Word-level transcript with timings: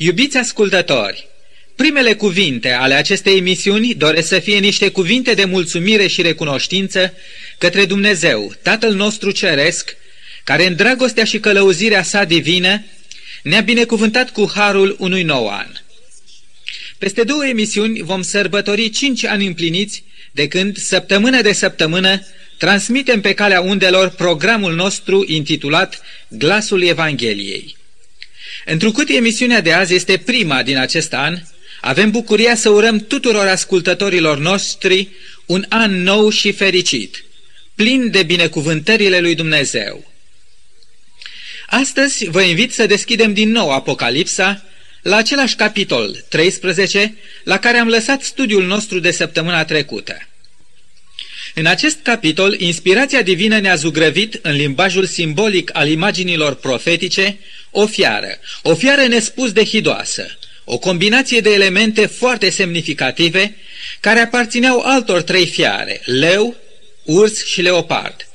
Iubiți 0.00 0.36
ascultători, 0.36 1.26
primele 1.76 2.14
cuvinte 2.14 2.70
ale 2.70 2.94
acestei 2.94 3.36
emisiuni 3.36 3.94
doresc 3.94 4.28
să 4.28 4.38
fie 4.38 4.58
niște 4.58 4.88
cuvinte 4.88 5.34
de 5.34 5.44
mulțumire 5.44 6.06
și 6.06 6.22
recunoștință 6.22 7.12
către 7.58 7.84
Dumnezeu, 7.84 8.54
Tatăl 8.62 8.94
nostru 8.94 9.30
Ceresc, 9.30 9.96
care 10.44 10.66
în 10.66 10.76
dragostea 10.76 11.24
și 11.24 11.40
călăuzirea 11.40 12.02
sa 12.02 12.24
divină 12.24 12.84
ne-a 13.42 13.60
binecuvântat 13.60 14.30
cu 14.30 14.50
harul 14.54 14.96
unui 14.98 15.22
nou 15.22 15.48
an. 15.48 15.72
Peste 16.98 17.22
două 17.22 17.46
emisiuni 17.46 18.02
vom 18.02 18.22
sărbători 18.22 18.90
cinci 18.90 19.24
ani 19.24 19.46
împliniți 19.46 20.04
de 20.32 20.48
când, 20.48 20.76
săptămână 20.76 21.42
de 21.42 21.52
săptămână, 21.52 22.26
transmitem 22.56 23.20
pe 23.20 23.34
calea 23.34 23.60
undelor 23.60 24.08
programul 24.08 24.74
nostru 24.74 25.24
intitulat 25.26 26.00
Glasul 26.28 26.82
Evangheliei. 26.82 27.77
Întrucât 28.70 29.08
emisiunea 29.08 29.60
de 29.60 29.72
azi 29.72 29.94
este 29.94 30.16
prima 30.16 30.62
din 30.62 30.76
acest 30.76 31.14
an, 31.14 31.38
avem 31.80 32.10
bucuria 32.10 32.54
să 32.54 32.68
urăm 32.68 32.98
tuturor 32.98 33.46
ascultătorilor 33.46 34.38
noștri 34.38 35.08
un 35.46 35.64
an 35.68 36.02
nou 36.02 36.30
și 36.30 36.52
fericit, 36.52 37.24
plin 37.74 38.10
de 38.10 38.22
binecuvântările 38.22 39.18
lui 39.18 39.34
Dumnezeu. 39.34 40.12
Astăzi 41.66 42.28
vă 42.28 42.40
invit 42.40 42.72
să 42.72 42.86
deschidem 42.86 43.32
din 43.32 43.50
nou 43.50 43.70
Apocalipsa 43.70 44.64
la 45.02 45.16
același 45.16 45.56
capitol 45.56 46.24
13 46.28 47.16
la 47.44 47.58
care 47.58 47.76
am 47.76 47.88
lăsat 47.88 48.22
studiul 48.22 48.66
nostru 48.66 48.98
de 48.98 49.10
săptămâna 49.10 49.64
trecută. 49.64 50.28
În 51.54 51.66
acest 51.66 51.98
capitol, 52.02 52.60
inspirația 52.60 53.22
divină 53.22 53.58
ne-a 53.58 53.74
zugrăvit 53.74 54.38
în 54.42 54.56
limbajul 54.56 55.06
simbolic 55.06 55.70
al 55.72 55.88
imaginilor 55.88 56.54
profetice 56.54 57.38
o 57.70 57.86
fiară, 57.86 58.38
o 58.62 58.74
fiară 58.74 59.06
nespus 59.06 59.52
de 59.52 59.64
hidoasă, 59.64 60.38
o 60.64 60.78
combinație 60.78 61.40
de 61.40 61.52
elemente 61.52 62.06
foarte 62.06 62.50
semnificative 62.50 63.56
care 64.00 64.20
aparțineau 64.20 64.80
altor 64.80 65.22
trei 65.22 65.46
fiare, 65.46 66.00
leu, 66.04 66.56
urs 67.04 67.44
și 67.44 67.62
leopard. 67.62 68.28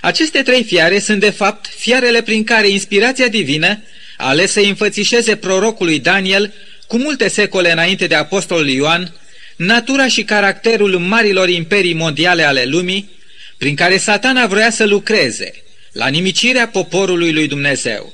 Aceste 0.00 0.42
trei 0.42 0.64
fiare 0.64 0.98
sunt 0.98 1.20
de 1.20 1.30
fapt 1.30 1.66
fiarele 1.76 2.22
prin 2.22 2.44
care 2.44 2.68
inspirația 2.68 3.28
divină 3.28 3.82
a 4.16 4.28
ales 4.28 4.52
să 4.52 4.60
înfățișeze 4.60 5.36
prorocului 5.36 5.98
Daniel 5.98 6.52
cu 6.86 6.96
multe 6.98 7.28
secole 7.28 7.72
înainte 7.72 8.06
de 8.06 8.14
apostolul 8.14 8.68
Ioan 8.68 9.12
natura 9.56 10.08
și 10.08 10.22
caracterul 10.24 10.98
marilor 10.98 11.48
imperii 11.48 11.94
mondiale 11.94 12.42
ale 12.42 12.64
lumii, 12.64 13.10
prin 13.58 13.74
care 13.74 13.96
satana 13.96 14.46
vrea 14.46 14.70
să 14.70 14.84
lucreze 14.84 15.52
la 15.92 16.06
nimicirea 16.06 16.68
poporului 16.68 17.32
lui 17.32 17.46
Dumnezeu. 17.46 18.12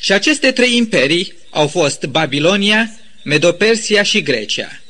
Și 0.00 0.12
aceste 0.12 0.52
trei 0.52 0.76
imperii 0.76 1.34
au 1.50 1.68
fost 1.68 2.04
Babilonia, 2.04 2.90
Medopersia 3.22 4.02
și 4.02 4.22
Grecia. 4.22 4.80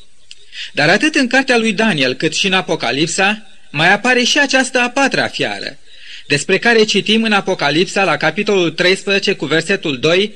Dar 0.73 0.89
atât 0.89 1.15
în 1.15 1.27
cartea 1.27 1.57
lui 1.57 1.73
Daniel 1.73 2.15
cât 2.15 2.35
și 2.35 2.47
în 2.47 2.53
Apocalipsa 2.53 3.47
mai 3.71 3.93
apare 3.93 4.23
și 4.23 4.39
această 4.39 4.79
a 4.79 4.91
patra 4.91 5.29
fiară, 5.29 5.79
despre 6.27 6.59
care 6.59 6.85
citim 6.85 7.23
în 7.23 7.33
Apocalipsa 7.33 8.05
la 8.05 8.17
capitolul 8.17 8.71
13 8.71 9.33
cu 9.33 9.47
versetul 9.47 9.99
2 9.99 10.33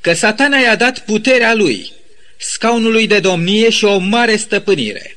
că 0.00 0.12
satana 0.12 0.58
i-a 0.58 0.76
dat 0.76 0.98
puterea 0.98 1.54
lui, 1.54 1.92
scaunului 2.36 3.06
de 3.06 3.18
domnie 3.18 3.70
și 3.70 3.84
o 3.84 3.98
mare 3.98 4.36
stăpânire. 4.36 5.16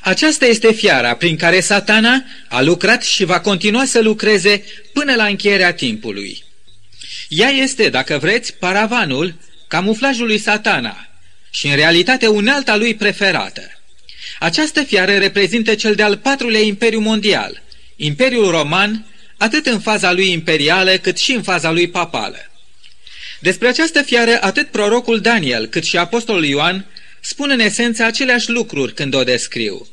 Aceasta 0.00 0.46
este 0.46 0.72
fiara 0.72 1.14
prin 1.14 1.36
care 1.36 1.60
satana 1.60 2.24
a 2.48 2.62
lucrat 2.62 3.02
și 3.02 3.24
va 3.24 3.40
continua 3.40 3.84
să 3.84 4.00
lucreze 4.00 4.64
până 4.92 5.14
la 5.14 5.24
încheierea 5.24 5.72
timpului. 5.72 6.44
Ea 7.36 7.48
este, 7.48 7.88
dacă 7.88 8.18
vreți, 8.18 8.54
paravanul 8.54 9.34
camuflajului 9.68 10.38
satana 10.38 11.08
și 11.50 11.66
în 11.66 11.76
realitate 11.76 12.26
unealta 12.26 12.76
lui 12.76 12.94
preferată. 12.94 13.62
Această 14.38 14.82
fiară 14.82 15.12
reprezintă 15.18 15.74
cel 15.74 15.94
de-al 15.94 16.16
patrulea 16.16 16.60
imperiu 16.60 17.00
mondial, 17.00 17.62
Imperiul 17.96 18.50
Roman, 18.50 19.06
atât 19.38 19.66
în 19.66 19.80
faza 19.80 20.12
lui 20.12 20.30
imperială 20.30 20.96
cât 20.96 21.18
și 21.18 21.32
în 21.32 21.42
faza 21.42 21.70
lui 21.70 21.88
papală. 21.88 22.38
Despre 23.40 23.68
această 23.68 24.02
fiară 24.02 24.38
atât 24.40 24.70
prorocul 24.70 25.20
Daniel 25.20 25.66
cât 25.66 25.84
și 25.84 25.96
apostolul 25.96 26.44
Ioan 26.44 26.86
spun 27.20 27.50
în 27.50 27.60
esență 27.60 28.04
aceleași 28.04 28.50
lucruri 28.50 28.94
când 28.94 29.14
o 29.14 29.24
descriu. 29.24 29.86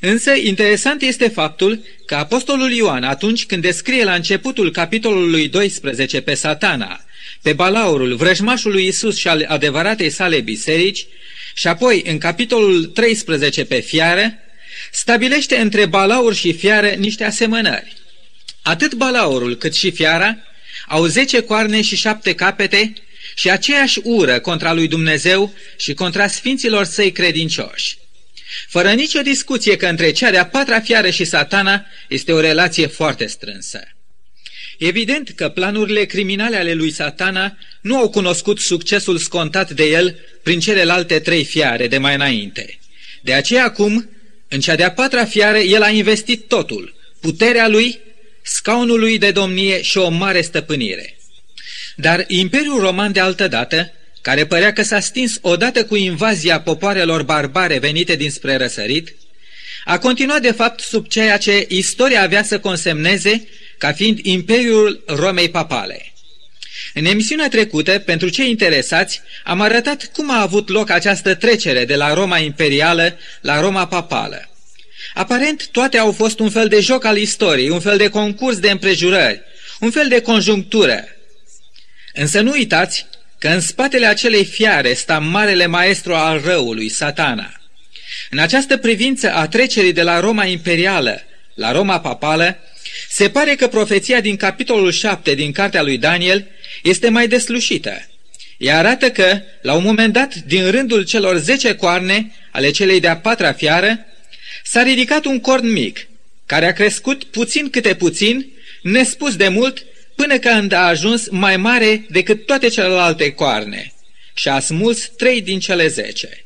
Însă, 0.00 0.32
interesant 0.34 1.02
este 1.02 1.28
faptul 1.28 1.84
că 2.06 2.14
apostolul 2.14 2.72
Ioan, 2.72 3.02
atunci 3.02 3.46
când 3.46 3.62
descrie 3.62 4.04
la 4.04 4.14
începutul 4.14 4.70
capitolului 4.70 5.48
12 5.48 6.20
pe 6.20 6.34
satana, 6.34 7.00
pe 7.42 7.52
balaurul 7.52 8.14
vrăjmașului 8.14 8.86
Isus 8.86 9.16
și 9.16 9.28
al 9.28 9.44
adevăratei 9.48 10.10
sale 10.10 10.40
biserici, 10.40 11.06
și 11.54 11.66
apoi 11.66 12.02
în 12.06 12.18
capitolul 12.18 12.84
13 12.84 13.64
pe 13.64 13.80
fiară, 13.80 14.38
stabilește 14.92 15.56
între 15.56 15.86
balaur 15.86 16.34
și 16.34 16.52
fiară 16.52 16.88
niște 16.88 17.24
asemănări. 17.24 17.92
Atât 18.62 18.94
balaurul 18.94 19.56
cât 19.56 19.74
și 19.74 19.90
fiara 19.90 20.36
au 20.88 21.06
zece 21.06 21.40
coarne 21.40 21.82
și 21.82 21.96
șapte 21.96 22.34
capete 22.34 22.92
și 23.34 23.50
aceeași 23.50 24.00
ură 24.02 24.40
contra 24.40 24.72
lui 24.72 24.88
Dumnezeu 24.88 25.54
și 25.76 25.94
contra 25.94 26.26
sfinților 26.26 26.84
săi 26.84 27.12
credincioși. 27.12 27.96
Fără 28.68 28.92
nicio 28.92 29.20
discuție 29.20 29.76
că 29.76 29.86
între 29.86 30.10
cea 30.10 30.30
de-a 30.30 30.46
patra 30.46 30.80
fiară 30.80 31.10
și 31.10 31.24
satana 31.24 31.86
este 32.08 32.32
o 32.32 32.40
relație 32.40 32.86
foarte 32.86 33.26
strânsă. 33.26 33.80
Evident 34.78 35.30
că 35.30 35.48
planurile 35.48 36.04
criminale 36.04 36.56
ale 36.56 36.72
lui 36.72 36.90
satana 36.90 37.58
nu 37.80 37.96
au 37.96 38.10
cunoscut 38.10 38.58
succesul 38.58 39.18
scontat 39.18 39.70
de 39.70 39.84
el 39.84 40.18
prin 40.42 40.60
celelalte 40.60 41.18
trei 41.18 41.44
fiare 41.44 41.88
de 41.88 41.98
mai 41.98 42.14
înainte. 42.14 42.78
De 43.22 43.32
aceea 43.32 43.64
acum, 43.64 44.10
în 44.48 44.60
cea 44.60 44.74
de-a 44.74 44.92
patra 44.92 45.24
fiară, 45.24 45.58
el 45.58 45.82
a 45.82 45.88
investit 45.88 46.48
totul, 46.48 46.94
puterea 47.20 47.68
lui, 47.68 48.00
scaunul 48.42 48.98
lui 48.98 49.18
de 49.18 49.30
domnie 49.30 49.82
și 49.82 49.98
o 49.98 50.08
mare 50.08 50.40
stăpânire. 50.40 51.16
Dar 51.96 52.24
Imperiul 52.28 52.80
Roman 52.80 53.12
de 53.12 53.20
altădată, 53.20 53.92
care 54.26 54.46
părea 54.46 54.72
că 54.72 54.82
s-a 54.82 55.00
stins 55.00 55.38
odată 55.40 55.84
cu 55.84 55.96
invazia 55.96 56.60
popoarelor 56.60 57.22
barbare 57.22 57.78
venite 57.78 58.16
dinspre 58.16 58.56
răsărit, 58.56 59.14
a 59.84 59.98
continuat 59.98 60.42
de 60.42 60.52
fapt 60.52 60.80
sub 60.80 61.08
ceea 61.08 61.36
ce 61.36 61.66
istoria 61.68 62.22
avea 62.22 62.42
să 62.42 62.58
consemneze 62.58 63.48
ca 63.78 63.92
fiind 63.92 64.18
Imperiul 64.22 65.04
Romei 65.06 65.48
Papale. 65.48 66.12
În 66.94 67.04
emisiunea 67.04 67.48
trecută, 67.48 67.98
pentru 67.98 68.28
cei 68.28 68.50
interesați, 68.50 69.20
am 69.44 69.60
arătat 69.60 70.10
cum 70.12 70.30
a 70.30 70.40
avut 70.40 70.68
loc 70.68 70.90
această 70.90 71.34
trecere 71.34 71.84
de 71.84 71.96
la 71.96 72.14
Roma 72.14 72.38
imperială 72.38 73.18
la 73.40 73.60
Roma 73.60 73.86
papală. 73.86 74.50
Aparent, 75.14 75.68
toate 75.68 75.98
au 75.98 76.12
fost 76.12 76.38
un 76.38 76.50
fel 76.50 76.68
de 76.68 76.80
joc 76.80 77.04
al 77.04 77.16
istoriei, 77.16 77.70
un 77.70 77.80
fel 77.80 77.96
de 77.96 78.08
concurs 78.08 78.58
de 78.58 78.70
împrejurări, 78.70 79.42
un 79.80 79.90
fel 79.90 80.08
de 80.08 80.20
conjunctură. 80.20 81.04
Însă 82.14 82.40
nu 82.40 82.50
uitați 82.50 83.06
că 83.38 83.48
în 83.48 83.60
spatele 83.60 84.06
acelei 84.06 84.44
fiare 84.44 84.92
sta 84.92 85.18
marele 85.18 85.66
maestru 85.66 86.14
al 86.14 86.40
răului, 86.44 86.88
satana. 86.88 87.60
În 88.30 88.38
această 88.38 88.76
privință 88.76 89.32
a 89.32 89.48
trecerii 89.48 89.92
de 89.92 90.02
la 90.02 90.20
Roma 90.20 90.44
imperială 90.44 91.20
la 91.54 91.72
Roma 91.72 92.00
papală, 92.00 92.58
se 93.08 93.28
pare 93.28 93.54
că 93.54 93.68
profeția 93.68 94.20
din 94.20 94.36
capitolul 94.36 94.90
7 94.90 95.34
din 95.34 95.52
cartea 95.52 95.82
lui 95.82 95.98
Daniel 95.98 96.46
este 96.82 97.08
mai 97.08 97.28
deslușită. 97.28 98.06
Ea 98.58 98.78
arată 98.78 99.10
că, 99.10 99.40
la 99.62 99.74
un 99.74 99.82
moment 99.82 100.12
dat, 100.12 100.34
din 100.34 100.70
rândul 100.70 101.04
celor 101.04 101.36
zece 101.36 101.74
coarne 101.74 102.32
ale 102.50 102.70
celei 102.70 103.00
de-a 103.00 103.16
patra 103.16 103.52
fiară, 103.52 103.98
s-a 104.64 104.82
ridicat 104.82 105.24
un 105.24 105.40
corn 105.40 105.72
mic, 105.72 106.08
care 106.46 106.66
a 106.66 106.72
crescut 106.72 107.24
puțin 107.24 107.70
câte 107.70 107.94
puțin, 107.94 108.46
nespus 108.82 109.36
de 109.36 109.48
mult, 109.48 109.84
până 110.16 110.38
când 110.38 110.72
a 110.72 110.86
ajuns 110.86 111.28
mai 111.30 111.56
mare 111.56 112.06
decât 112.08 112.46
toate 112.46 112.68
celelalte 112.68 113.32
coarne 113.32 113.92
și 114.34 114.48
a 114.48 114.60
smuls 114.60 115.10
trei 115.16 115.42
din 115.42 115.60
cele 115.60 115.86
zece. 115.86 116.44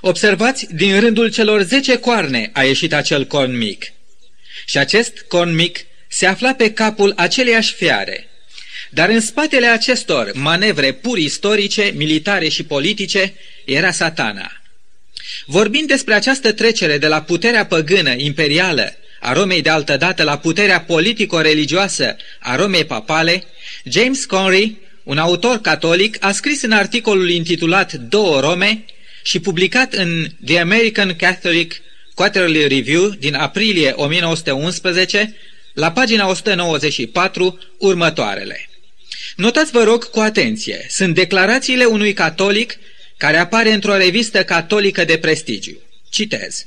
Observați, 0.00 0.66
din 0.74 1.00
rândul 1.00 1.30
celor 1.30 1.62
zece 1.62 1.98
coarne 1.98 2.50
a 2.52 2.62
ieșit 2.62 2.92
acel 2.92 3.26
corn 3.26 3.56
mic. 3.56 3.92
Și 4.66 4.78
acest 4.78 5.24
corn 5.28 5.54
mic 5.54 5.78
se 6.08 6.26
afla 6.26 6.54
pe 6.54 6.72
capul 6.72 7.12
aceleiași 7.16 7.74
fiare. 7.74 8.28
Dar 8.90 9.08
în 9.08 9.20
spatele 9.20 9.66
acestor 9.66 10.30
manevre 10.34 10.92
pur 10.92 11.18
istorice, 11.18 11.92
militare 11.94 12.48
și 12.48 12.64
politice, 12.64 13.34
era 13.64 13.90
satana. 13.90 14.52
Vorbind 15.46 15.88
despre 15.88 16.14
această 16.14 16.52
trecere 16.52 16.98
de 16.98 17.06
la 17.06 17.22
puterea 17.22 17.66
păgână, 17.66 18.14
imperială, 18.16 18.96
a 19.24 19.32
Romei 19.32 19.62
de 19.62 19.68
altădată 19.68 20.22
la 20.22 20.38
puterea 20.38 20.80
politico-religioasă 20.80 22.16
a 22.38 22.56
Romei 22.56 22.84
papale, 22.84 23.44
James 23.84 24.24
Conry, 24.24 24.76
un 25.02 25.18
autor 25.18 25.60
catolic, 25.60 26.16
a 26.24 26.32
scris 26.32 26.62
în 26.62 26.72
articolul 26.72 27.30
intitulat 27.30 27.92
Două 27.92 28.40
Rome 28.40 28.84
și 29.22 29.40
publicat 29.40 29.92
în 29.92 30.26
The 30.44 30.58
American 30.58 31.16
Catholic 31.16 31.80
Quarterly 32.14 32.68
Review 32.68 33.08
din 33.08 33.34
aprilie 33.34 33.90
1911, 33.90 35.36
la 35.74 35.92
pagina 35.92 36.28
194, 36.28 37.58
următoarele. 37.78 38.68
Notați, 39.36 39.70
vă 39.70 39.82
rog, 39.82 40.10
cu 40.10 40.20
atenție. 40.20 40.86
Sunt 40.88 41.14
declarațiile 41.14 41.84
unui 41.84 42.12
catolic 42.12 42.76
care 43.16 43.36
apare 43.36 43.72
într-o 43.72 43.96
revistă 43.96 44.44
catolică 44.44 45.04
de 45.04 45.18
prestigiu. 45.18 45.78
Citez. 46.10 46.66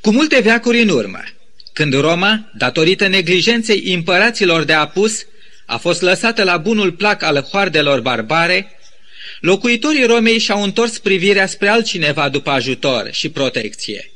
Cu 0.00 0.10
multe 0.10 0.40
veacuri 0.40 0.80
în 0.80 0.88
urmă, 0.88 1.24
când 1.72 1.94
Roma, 1.94 2.50
datorită 2.54 3.06
neglijenței 3.06 3.92
împăraților 3.94 4.62
de 4.62 4.72
apus, 4.72 5.26
a 5.66 5.76
fost 5.76 6.02
lăsată 6.02 6.42
la 6.42 6.56
bunul 6.56 6.92
plac 6.92 7.22
al 7.22 7.40
hoardelor 7.42 8.00
barbare, 8.00 8.70
locuitorii 9.40 10.04
Romei 10.04 10.38
și-au 10.38 10.62
întors 10.62 10.98
privirea 10.98 11.46
spre 11.46 11.68
altcineva 11.68 12.28
după 12.28 12.50
ajutor 12.50 13.08
și 13.12 13.28
protecție 13.28 14.10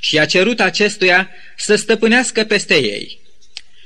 și 0.00 0.18
a 0.18 0.24
cerut 0.24 0.60
acestuia 0.60 1.30
să 1.56 1.74
stăpânească 1.74 2.44
peste 2.44 2.74
ei. 2.74 3.18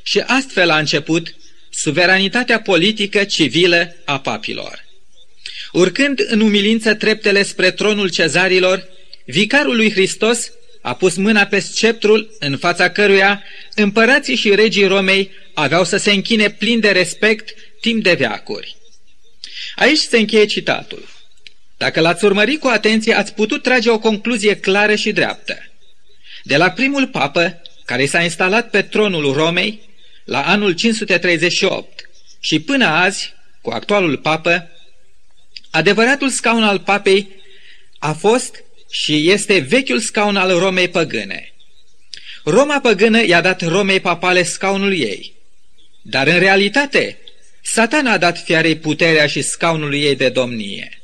Și 0.03 0.19
astfel 0.19 0.71
a 0.71 0.79
început 0.79 1.35
suveranitatea 1.71 2.61
politică 2.61 3.25
civilă 3.25 3.97
a 4.05 4.21
papilor. 4.21 4.85
Urcând 5.73 6.27
în 6.29 6.41
umilință 6.41 6.95
treptele 6.95 7.43
spre 7.43 7.71
tronul 7.71 8.11
cezarilor, 8.11 8.89
vicarul 9.25 9.77
lui 9.77 9.91
Hristos 9.91 10.51
a 10.81 10.95
pus 10.95 11.17
mâna 11.17 11.45
pe 11.45 11.59
sceptrul 11.59 12.37
în 12.39 12.57
fața 12.57 12.91
căruia 12.91 13.43
împărații 13.75 14.37
și 14.37 14.55
regii 14.55 14.87
Romei 14.87 15.31
aveau 15.55 15.85
să 15.85 15.97
se 15.97 16.13
închine 16.13 16.51
plin 16.51 16.81
de 16.81 16.91
respect 16.91 17.55
timp 17.81 18.03
de 18.03 18.13
veacuri. 18.13 18.77
Aici 19.75 19.99
se 19.99 20.19
încheie 20.19 20.45
citatul. 20.45 21.09
Dacă 21.77 22.01
l-ați 22.01 22.25
urmărit 22.25 22.61
cu 22.61 22.69
atenție, 22.69 23.15
ați 23.15 23.35
putut 23.35 23.63
trage 23.63 23.91
o 23.91 23.99
concluzie 23.99 24.57
clară 24.57 24.95
și 24.95 25.13
dreaptă. 25.13 25.59
De 26.43 26.57
la 26.57 26.71
primul 26.71 27.07
papă, 27.07 27.63
care 27.85 28.07
s-a 28.07 28.23
instalat 28.23 28.71
pe 28.71 28.83
tronul 28.83 29.33
Romei, 29.33 29.81
la 30.25 30.43
anul 30.47 30.73
538 30.73 32.09
și 32.41 32.61
până 32.61 32.87
azi, 32.87 33.35
cu 33.61 33.71
actualul 33.71 34.17
papă, 34.17 34.71
adevăratul 35.71 36.29
scaun 36.29 36.63
al 36.63 36.79
papei 36.79 37.29
a 37.99 38.13
fost 38.13 38.65
și 38.91 39.31
este 39.31 39.59
vechiul 39.59 39.99
scaun 39.99 40.37
al 40.37 40.59
Romei 40.59 40.89
păgâne. 40.89 41.53
Roma 42.45 42.81
păgână 42.81 43.25
i-a 43.27 43.41
dat 43.41 43.69
Romei 43.69 44.01
papale 44.01 44.43
scaunul 44.43 44.93
ei, 44.93 45.35
dar 46.03 46.27
în 46.27 46.39
realitate 46.39 47.19
satana 47.63 48.13
a 48.13 48.19
dat 48.19 48.43
fiarei 48.43 48.77
puterea 48.77 49.27
și 49.27 49.43
scaunul 49.43 49.95
ei 49.95 50.17
de 50.17 50.29
domnie. 50.29 51.03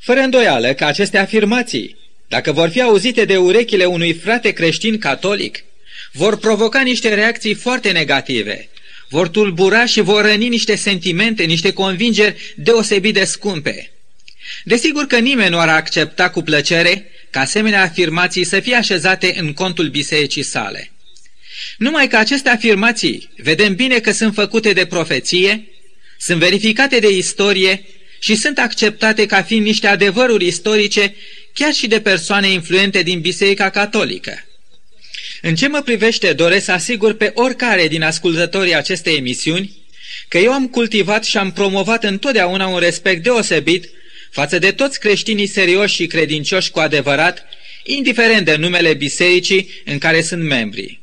Fără 0.00 0.20
îndoială 0.20 0.74
că 0.74 0.84
aceste 0.84 1.18
afirmații, 1.18 1.96
dacă 2.28 2.52
vor 2.52 2.68
fi 2.68 2.82
auzite 2.82 3.24
de 3.24 3.36
urechile 3.36 3.84
unui 3.84 4.12
frate 4.12 4.50
creștin 4.50 4.98
catolic, 4.98 5.64
vor 6.12 6.38
provoca 6.38 6.80
niște 6.80 7.14
reacții 7.14 7.54
foarte 7.54 7.90
negative, 7.90 8.68
vor 9.08 9.28
tulbura 9.28 9.86
și 9.86 10.00
vor 10.00 10.24
răni 10.24 10.48
niște 10.48 10.74
sentimente, 10.74 11.44
niște 11.44 11.72
convingeri 11.72 12.54
deosebit 12.56 13.14
de 13.14 13.24
scumpe. 13.24 13.90
Desigur 14.64 15.06
că 15.06 15.18
nimeni 15.18 15.50
nu 15.50 15.58
ar 15.58 15.68
accepta 15.68 16.30
cu 16.30 16.42
plăcere 16.42 17.10
ca 17.30 17.40
asemenea 17.40 17.82
afirmații 17.82 18.44
să 18.44 18.60
fie 18.60 18.74
așezate 18.74 19.34
în 19.38 19.52
contul 19.52 19.88
bisericii 19.88 20.42
sale. 20.42 20.92
Numai 21.78 22.08
că 22.08 22.16
aceste 22.16 22.48
afirmații 22.48 23.30
vedem 23.36 23.74
bine 23.74 23.98
că 23.98 24.12
sunt 24.12 24.34
făcute 24.34 24.72
de 24.72 24.86
profeție, 24.86 25.68
sunt 26.18 26.38
verificate 26.38 26.98
de 26.98 27.08
istorie 27.08 27.84
și 28.18 28.34
sunt 28.34 28.58
acceptate 28.58 29.26
ca 29.26 29.42
fiind 29.42 29.64
niște 29.64 29.86
adevăruri 29.86 30.46
istorice 30.46 31.14
chiar 31.52 31.72
și 31.72 31.86
de 31.86 32.00
persoane 32.00 32.50
influente 32.50 33.02
din 33.02 33.20
Biserica 33.20 33.70
Catolică. 33.70 34.44
În 35.42 35.54
ce 35.54 35.68
mă 35.68 35.80
privește, 35.80 36.32
doresc 36.32 36.64
să 36.64 36.72
asigur 36.72 37.12
pe 37.12 37.30
oricare 37.34 37.88
din 37.88 38.02
ascultătorii 38.02 38.74
acestei 38.74 39.16
emisiuni 39.16 39.78
că 40.28 40.38
eu 40.38 40.52
am 40.52 40.68
cultivat 40.68 41.24
și 41.24 41.36
am 41.36 41.52
promovat 41.52 42.04
întotdeauna 42.04 42.66
un 42.66 42.78
respect 42.78 43.22
deosebit 43.22 43.90
față 44.30 44.58
de 44.58 44.72
toți 44.72 45.00
creștinii 45.00 45.46
serioși 45.46 45.94
și 45.94 46.06
credincioși 46.06 46.70
cu 46.70 46.78
adevărat, 46.78 47.46
indiferent 47.84 48.44
de 48.44 48.56
numele 48.56 48.94
bisericii 48.94 49.70
în 49.84 49.98
care 49.98 50.22
sunt 50.22 50.42
membri. 50.42 51.00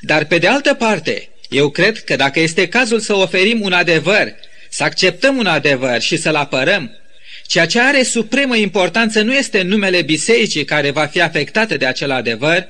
Dar 0.00 0.24
pe 0.24 0.38
de 0.38 0.46
altă 0.46 0.74
parte, 0.74 1.28
eu 1.48 1.70
cred 1.70 1.98
că 2.04 2.16
dacă 2.16 2.40
este 2.40 2.68
cazul 2.68 3.00
să 3.00 3.14
oferim 3.14 3.60
un 3.60 3.72
adevăr, 3.72 4.34
să 4.68 4.82
acceptăm 4.82 5.36
un 5.36 5.46
adevăr 5.46 6.00
și 6.00 6.16
să-l 6.16 6.34
apărăm, 6.34 6.96
ceea 7.46 7.66
ce 7.66 7.80
are 7.80 8.02
supremă 8.02 8.56
importanță 8.56 9.22
nu 9.22 9.34
este 9.34 9.62
numele 9.62 10.02
bisericii 10.02 10.64
care 10.64 10.90
va 10.90 11.06
fi 11.06 11.20
afectată 11.20 11.76
de 11.76 11.86
acel 11.86 12.10
adevăr, 12.10 12.68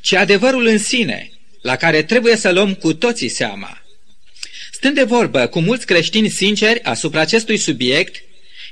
ci 0.00 0.12
adevărul 0.12 0.66
în 0.66 0.78
sine, 0.78 1.30
la 1.62 1.76
care 1.76 2.02
trebuie 2.02 2.36
să 2.36 2.50
luăm 2.50 2.74
cu 2.74 2.94
toții 2.94 3.28
seama. 3.28 3.82
Stând 4.72 4.94
de 4.94 5.02
vorbă 5.02 5.46
cu 5.46 5.60
mulți 5.60 5.86
creștini 5.86 6.28
sinceri 6.28 6.82
asupra 6.82 7.20
acestui 7.20 7.56
subiect, 7.56 8.22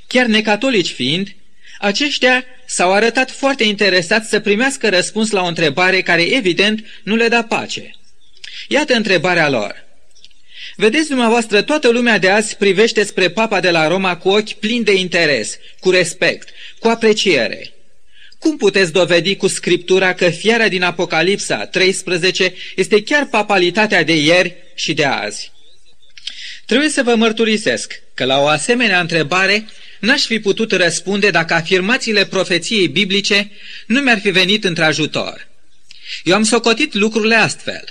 chiar 0.09 0.25
necatolici 0.25 0.91
fiind, 0.91 1.35
aceștia 1.79 2.45
s-au 2.65 2.93
arătat 2.93 3.31
foarte 3.31 3.63
interesați 3.63 4.29
să 4.29 4.39
primească 4.39 4.89
răspuns 4.89 5.29
la 5.31 5.41
o 5.41 5.47
întrebare 5.47 6.01
care 6.01 6.21
evident 6.21 6.85
nu 7.03 7.15
le 7.15 7.27
da 7.27 7.43
pace. 7.43 7.95
Iată 8.67 8.93
întrebarea 8.93 9.49
lor. 9.49 9.87
Vedeți 10.75 11.07
dumneavoastră, 11.07 11.61
toată 11.61 11.89
lumea 11.89 12.17
de 12.17 12.29
azi 12.29 12.55
privește 12.55 13.03
spre 13.03 13.29
papa 13.29 13.59
de 13.59 13.69
la 13.69 13.87
Roma 13.87 14.17
cu 14.17 14.29
ochi 14.29 14.51
plini 14.53 14.83
de 14.83 14.93
interes, 14.93 15.57
cu 15.79 15.89
respect, 15.89 16.49
cu 16.79 16.87
apreciere. 16.87 17.73
Cum 18.39 18.57
puteți 18.57 18.91
dovedi 18.91 19.35
cu 19.35 19.47
Scriptura 19.47 20.13
că 20.13 20.29
fiara 20.29 20.67
din 20.67 20.83
Apocalipsa 20.83 21.65
13 21.65 22.53
este 22.75 23.03
chiar 23.03 23.25
papalitatea 23.25 24.03
de 24.03 24.15
ieri 24.15 24.55
și 24.75 24.93
de 24.93 25.05
azi? 25.05 25.51
Trebuie 26.65 26.89
să 26.89 27.03
vă 27.03 27.15
mărturisesc 27.15 28.01
că 28.13 28.25
la 28.25 28.39
o 28.39 28.47
asemenea 28.47 28.99
întrebare 28.99 29.65
n-aș 29.99 30.25
fi 30.25 30.39
putut 30.39 30.71
răspunde 30.71 31.29
dacă 31.29 31.53
afirmațiile 31.53 32.25
profeției 32.25 32.87
biblice 32.87 33.51
nu 33.85 33.99
mi-ar 33.99 34.19
fi 34.19 34.29
venit 34.29 34.63
într-ajutor. 34.63 35.47
Eu 36.23 36.35
am 36.35 36.43
socotit 36.43 36.93
lucrurile 36.93 37.35
astfel. 37.35 37.83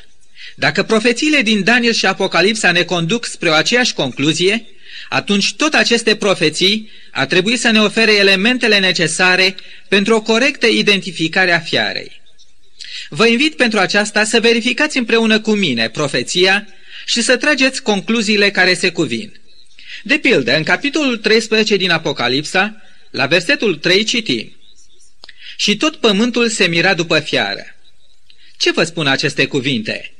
Dacă 0.54 0.82
profețiile 0.82 1.42
din 1.42 1.64
Daniel 1.64 1.92
și 1.92 2.06
Apocalipsa 2.06 2.72
ne 2.72 2.82
conduc 2.82 3.26
spre 3.26 3.48
o 3.48 3.52
aceeași 3.52 3.94
concluzie, 3.94 4.66
atunci 5.08 5.54
tot 5.54 5.74
aceste 5.74 6.16
profeții 6.16 6.90
ar 7.10 7.26
trebui 7.26 7.56
să 7.56 7.70
ne 7.70 7.80
ofere 7.80 8.12
elementele 8.12 8.78
necesare 8.78 9.54
pentru 9.88 10.14
o 10.14 10.22
corectă 10.22 10.66
identificare 10.66 11.52
a 11.52 11.60
fiarei. 11.60 12.20
Vă 13.08 13.26
invit 13.26 13.56
pentru 13.56 13.78
aceasta 13.78 14.24
să 14.24 14.40
verificați 14.40 14.98
împreună 14.98 15.40
cu 15.40 15.50
mine 15.50 15.88
profeția 15.88 16.66
și 17.04 17.22
să 17.22 17.36
trageți 17.36 17.82
concluziile 17.82 18.50
care 18.50 18.74
se 18.74 18.90
cuvin. 18.90 19.32
De 20.02 20.18
pildă, 20.18 20.56
în 20.56 20.62
capitolul 20.62 21.16
13 21.16 21.76
din 21.76 21.90
Apocalipsa, 21.90 22.82
la 23.10 23.26
versetul 23.26 23.76
3 23.76 24.04
citim 24.04 24.56
Și 25.56 25.76
tot 25.76 25.96
pământul 25.96 26.48
se 26.48 26.66
mira 26.66 26.94
după 26.94 27.18
fiară. 27.18 27.64
Ce 28.56 28.72
vă 28.72 28.84
spun 28.84 29.06
aceste 29.06 29.46
cuvinte? 29.46 30.12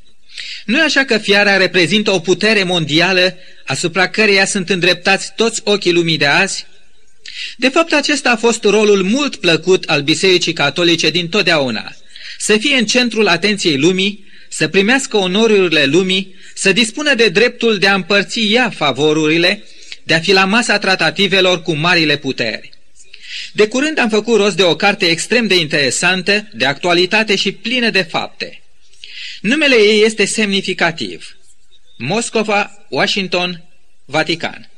Nu 0.64 0.78
e 0.78 0.82
așa 0.82 1.04
că 1.04 1.18
fiara 1.18 1.56
reprezintă 1.56 2.11
o 2.11 2.20
putere 2.20 2.62
mondială 2.62 3.37
asupra 3.66 4.08
căreia 4.08 4.44
sunt 4.44 4.68
îndreptați 4.68 5.32
toți 5.37 5.61
ochii 5.64 5.92
lumii 5.92 6.18
de 6.18 6.26
azi? 6.26 6.66
De 7.56 7.68
fapt, 7.68 7.92
acesta 7.92 8.30
a 8.30 8.37
fost 8.37 8.64
rolul 8.64 9.02
mult 9.02 9.37
plăcut 9.37 9.85
al 9.85 10.02
Bisericii 10.02 10.52
Catolice 10.52 11.11
din 11.11 11.28
totdeauna, 11.28 11.97
să 12.38 12.56
fie 12.56 12.76
în 12.76 12.87
centrul 12.87 13.28
atenției 13.28 13.78
lumii, 13.78 14.26
să 14.49 14.69
primească 14.69 15.17
onorurile 15.17 15.85
lumii, 15.85 16.35
să 16.55 16.73
dispună 16.73 17.14
de 17.14 17.28
dreptul 17.28 17.78
de 17.78 17.87
a 17.87 17.95
împărți 17.95 18.52
ea 18.52 18.71
favorurile, 18.71 19.64
de 20.02 20.14
a 20.14 20.21
fi 20.21 20.33
la 20.33 20.45
masa 20.45 20.78
tratativelor 20.78 21.62
cu 21.62 21.73
marile 21.73 22.17
puteri. 22.17 22.71
De 23.52 23.69
curând 23.69 23.99
am 23.99 24.09
făcut 24.09 24.37
rost 24.37 24.57
de 24.57 24.62
o 24.62 24.76
carte 24.76 25.07
extrem 25.07 25.47
de 25.47 25.55
interesantă, 25.59 26.49
de 26.52 26.64
actualitate 26.64 27.37
și 27.37 27.52
plină 27.52 27.90
de 27.90 28.02
fapte. 28.02 28.62
Numele 29.40 29.76
ei 29.76 30.05
este 30.05 30.25
semnificativ. 30.25 31.37
Moscova, 31.99 32.87
Washington, 32.88 33.64
Vatican. 34.05 34.71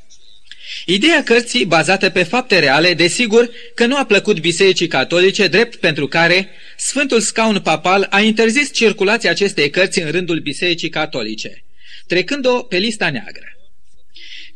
Ideea 0.87 1.23
cărții, 1.23 1.65
bazată 1.65 2.11
pe 2.11 2.23
fapte 2.23 2.59
reale, 2.59 2.95
desigur 2.95 3.51
că 3.75 3.87
nu 3.87 3.97
a 3.97 4.05
plăcut 4.05 4.41
bisericii 4.41 4.87
catolice, 4.87 5.47
drept 5.47 5.77
pentru 5.77 6.07
care 6.07 6.49
Sfântul 6.77 7.21
Scaun 7.21 7.61
Papal 7.61 8.07
a 8.11 8.21
interzis 8.21 8.73
circulația 8.73 9.31
acestei 9.31 9.71
cărți 9.71 10.01
în 10.01 10.11
rândul 10.11 10.39
bisericii 10.39 10.89
catolice, 10.89 11.65
trecând-o 12.07 12.63
pe 12.63 12.77
lista 12.77 13.11
neagră. 13.11 13.45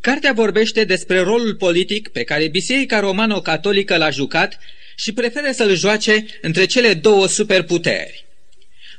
Cartea 0.00 0.32
vorbește 0.32 0.84
despre 0.84 1.20
rolul 1.20 1.54
politic 1.54 2.08
pe 2.08 2.22
care 2.22 2.48
Biserica 2.48 3.00
Romano-Catolică 3.00 3.96
l-a 3.96 4.10
jucat 4.10 4.58
și 4.96 5.12
preferă 5.12 5.50
să-l 5.52 5.74
joace 5.74 6.26
între 6.40 6.64
cele 6.64 6.94
două 6.94 7.26
superputeri. 7.28 8.24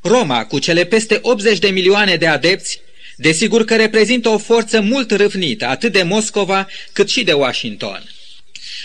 Roma, 0.02 0.46
cu 0.46 0.60
cele 0.60 0.84
peste 0.84 1.20
80 1.22 1.60
de 1.60 1.70
milioane 1.70 2.16
de 2.16 2.28
adepți, 2.28 2.82
desigur 3.16 3.66
că 3.66 3.76
reprezintă 3.76 4.30
o 4.30 4.38
forță 4.38 4.82
mult 4.82 5.12
râvnită, 5.12 5.66
atât 5.66 5.92
de 5.92 6.04
Moscova 6.04 6.68
cât 6.94 7.10
și 7.10 7.24
de 7.24 7.34
Washington. 7.34 8.10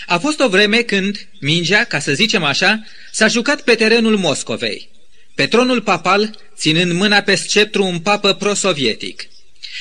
A 0.05 0.17
fost 0.17 0.39
o 0.39 0.49
vreme 0.49 0.81
când 0.81 1.27
mingea, 1.39 1.83
ca 1.83 1.99
să 1.99 2.13
zicem 2.13 2.43
așa, 2.43 2.83
s-a 3.11 3.27
jucat 3.27 3.61
pe 3.61 3.75
terenul 3.75 4.17
Moscovei, 4.17 4.89
pe 5.35 5.45
tronul 5.45 5.81
papal, 5.81 6.35
ținând 6.57 6.91
mâna 6.91 7.21
pe 7.21 7.35
sceptru 7.35 7.83
un 7.83 7.99
papă 7.99 8.33
prosovietic. 8.33 9.27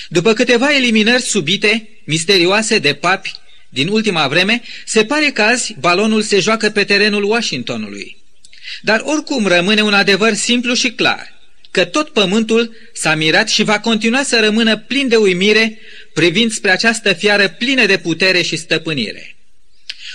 După 0.08 0.32
câteva 0.32 0.74
eliminări 0.74 1.22
subite, 1.22 1.88
misterioase 2.04 2.78
de 2.78 2.94
papi 2.94 3.32
din 3.68 3.88
ultima 3.88 4.28
vreme, 4.28 4.62
se 4.84 5.04
pare 5.04 5.30
că 5.30 5.42
azi 5.42 5.74
balonul 5.78 6.22
se 6.22 6.40
joacă 6.40 6.70
pe 6.70 6.84
terenul 6.84 7.24
Washingtonului. 7.24 8.16
Dar 8.82 9.00
oricum 9.04 9.46
rămâne 9.46 9.82
un 9.82 9.94
adevăr 9.94 10.34
simplu 10.34 10.74
și 10.74 10.90
clar, 10.90 11.39
că 11.70 11.84
tot 11.84 12.08
pământul 12.08 12.76
s-a 12.92 13.14
mirat 13.14 13.48
și 13.48 13.62
va 13.62 13.80
continua 13.80 14.22
să 14.22 14.40
rămână 14.40 14.78
plin 14.78 15.08
de 15.08 15.16
uimire 15.16 15.78
privind 16.12 16.52
spre 16.52 16.70
această 16.70 17.12
fiară 17.12 17.48
plină 17.48 17.86
de 17.86 17.98
putere 17.98 18.42
și 18.42 18.56
stăpânire. 18.56 19.36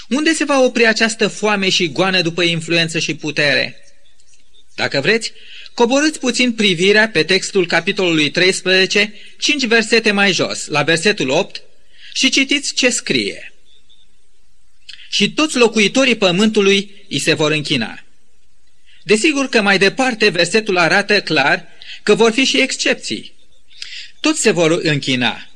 Unde 0.10 0.34
se 0.34 0.44
va 0.44 0.62
opri 0.62 0.88
această 0.88 1.28
foame 1.28 1.70
și 1.70 1.92
goană 1.92 2.22
după 2.22 2.44
influență 2.44 3.00
și 3.00 3.16
putere? 3.16 3.80
Dacă 4.76 5.02
vreți, 5.02 5.34
coborâți 5.74 6.20
puțin 6.20 6.54
privirea 6.54 7.10
pe 7.10 7.24
textul 7.24 7.68
capitolului 7.68 8.32
13, 8.32 9.14
5 9.38 9.66
versete 9.66 10.12
mai 10.12 10.32
jos, 10.32 10.68
la 10.68 10.84
versetul 10.84 11.30
8, 11.30 11.62
și 12.14 12.30
citiți 12.30 12.74
ce 12.74 12.90
scrie. 12.90 13.54
Și 15.10 15.32
toți 15.32 15.58
locuitorii 15.58 16.16
pământului 16.16 17.06
îi 17.10 17.20
se 17.20 17.34
vor 17.34 17.52
închina. 17.52 18.05
Desigur 19.06 19.50
că 19.50 19.62
mai 19.62 19.78
departe 19.78 20.30
versetul 20.30 20.78
arată 20.78 21.22
clar 21.22 21.68
că 22.04 22.16
vor 22.16 22.32
fi 22.32 22.44
și 22.44 22.62
excepții. 22.62 23.34
Toți 24.20 24.42
se 24.42 24.52
vor 24.52 24.80
închina, 24.84 25.48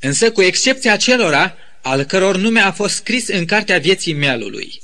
însă 0.00 0.30
cu 0.30 0.42
excepția 0.42 0.96
celora 0.96 1.56
al 1.82 2.02
căror 2.02 2.36
nume 2.36 2.60
a 2.60 2.72
fost 2.72 2.94
scris 2.94 3.28
în 3.28 3.44
cartea 3.44 3.78
vieții 3.78 4.12
mielului. 4.12 4.80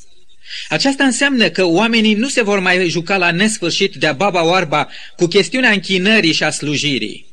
Aceasta 0.69 1.05
înseamnă 1.05 1.51
că 1.51 1.65
oamenii 1.65 2.15
nu 2.15 2.29
se 2.29 2.43
vor 2.43 2.59
mai 2.59 2.89
juca 2.89 3.17
la 3.17 3.31
nesfârșit 3.31 3.95
de-a 3.95 4.13
baba 4.13 4.45
oarba 4.45 4.89
cu 5.17 5.27
chestiunea 5.27 5.71
închinării 5.71 6.33
și 6.33 6.43
a 6.43 6.51
slujirii. 6.51 7.27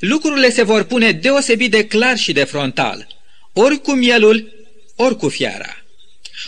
Lucrurile 0.00 0.50
se 0.50 0.62
vor 0.62 0.82
pune 0.82 1.12
deosebit 1.12 1.70
de 1.70 1.86
clar 1.86 2.16
și 2.16 2.32
de 2.32 2.44
frontal, 2.44 3.06
ori 3.52 3.80
cu 3.80 3.92
mielul, 3.92 4.52
ori 4.96 5.16
cu 5.16 5.28
fiara. 5.28 5.84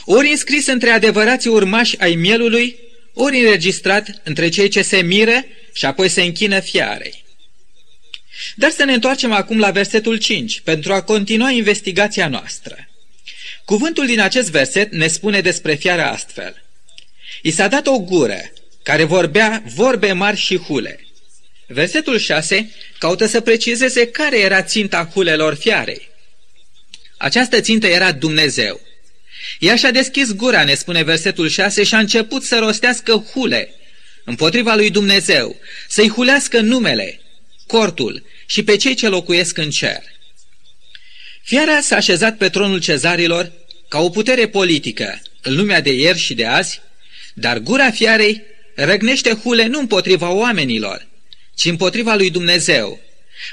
Ori 0.05 0.29
înscris 0.29 0.67
între 0.67 0.91
adevărații 0.91 1.51
urmași 1.51 2.01
ai 2.01 2.15
mielului, 2.15 2.77
ori 3.15 3.39
înregistrat 3.39 4.21
între 4.23 4.49
cei 4.49 4.69
ce 4.69 4.83
se 4.83 5.03
miră 5.03 5.45
și 5.73 5.85
apoi 5.85 6.09
se 6.09 6.23
închină 6.23 6.61
fiarei. 6.61 7.25
Dar 8.57 8.71
să 8.71 8.85
ne 8.85 8.93
întoarcem 8.93 9.33
acum 9.33 9.59
la 9.59 9.71
versetul 9.71 10.17
5, 10.17 10.61
pentru 10.61 10.93
a 10.93 11.03
continua 11.03 11.51
investigația 11.51 12.29
noastră. 12.29 12.89
Cuvântul 13.65 14.07
din 14.07 14.21
acest 14.21 14.51
verset 14.51 14.93
ne 14.93 15.07
spune 15.07 15.41
despre 15.41 15.75
fiara 15.75 16.11
astfel. 16.11 16.63
I 17.43 17.51
s-a 17.51 17.69
dat 17.69 17.87
o 17.87 17.99
gură 17.99 18.53
care 18.83 19.05
vorbea 19.05 19.63
vorbe 19.75 20.13
mari 20.13 20.37
și 20.37 20.57
hule. 20.57 21.07
Versetul 21.67 22.19
6 22.19 22.71
caută 22.99 23.27
să 23.27 23.41
precizeze 23.41 24.07
care 24.07 24.39
era 24.39 24.63
ținta 24.63 25.11
hulelor 25.15 25.55
fiarei. 25.55 26.11
Această 27.17 27.61
țintă 27.61 27.87
era 27.87 28.13
Dumnezeu. 28.13 28.81
Ea 29.59 29.77
și-a 29.77 29.91
deschis 29.91 30.33
gura, 30.33 30.65
ne 30.65 30.75
spune 30.75 31.03
versetul 31.03 31.49
6, 31.49 31.83
și 31.83 31.95
a 31.95 31.99
început 31.99 32.43
să 32.43 32.59
rostească 32.59 33.27
hule 33.33 33.75
împotriva 34.25 34.75
lui 34.75 34.91
Dumnezeu, 34.91 35.57
să-i 35.89 36.09
hulească 36.09 36.61
numele, 36.61 37.21
cortul 37.67 38.27
și 38.47 38.63
pe 38.63 38.77
cei 38.77 38.95
ce 38.95 39.09
locuiesc 39.09 39.59
în 39.59 39.71
cer. 39.71 40.03
Fiara 41.43 41.81
s-a 41.81 41.97
așezat 41.97 42.37
pe 42.37 42.49
tronul 42.49 42.81
cezarilor 42.81 43.53
ca 43.89 44.01
o 44.01 44.11
putere 44.11 44.49
politică 44.49 45.23
în 45.43 45.57
lumea 45.57 45.81
de 45.81 45.93
ieri 45.93 46.19
și 46.19 46.35
de 46.35 46.47
azi, 46.47 46.81
dar 47.35 47.59
gura 47.59 47.91
fiarei 47.91 48.43
răgnește 48.75 49.33
hule 49.33 49.67
nu 49.67 49.79
împotriva 49.79 50.31
oamenilor, 50.31 51.07
ci 51.55 51.65
împotriva 51.65 52.15
lui 52.15 52.31
Dumnezeu, 52.31 53.01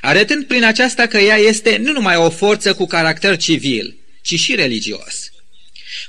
arătând 0.01 0.45
prin 0.45 0.63
aceasta 0.63 1.07
că 1.07 1.17
ea 1.17 1.35
este 1.35 1.77
nu 1.77 1.91
numai 1.91 2.15
o 2.15 2.29
forță 2.29 2.73
cu 2.73 2.85
caracter 2.85 3.37
civil, 3.37 3.95
ci 4.21 4.39
și 4.39 4.55
religios. 4.55 5.31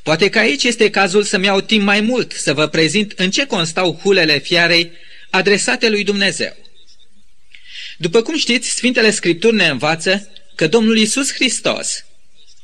Poate 0.02 0.28
că 0.28 0.38
aici 0.38 0.62
este 0.62 0.90
cazul 0.90 1.22
să-mi 1.22 1.44
iau 1.44 1.60
timp 1.60 1.84
mai 1.84 2.00
mult 2.00 2.32
să 2.32 2.54
vă 2.54 2.66
prezint 2.66 3.12
în 3.16 3.30
ce 3.30 3.46
constau 3.46 4.00
hulele 4.02 4.38
fiarei 4.38 4.90
adresate 5.30 5.88
lui 5.88 6.04
Dumnezeu. 6.04 6.56
După 7.96 8.22
cum 8.22 8.36
știți, 8.36 8.70
Sfintele 8.70 9.10
Scripturi 9.10 9.56
ne 9.56 9.68
învață 9.68 10.30
că 10.54 10.66
Domnul 10.66 10.98
Isus 10.98 11.32
Hristos, 11.32 12.04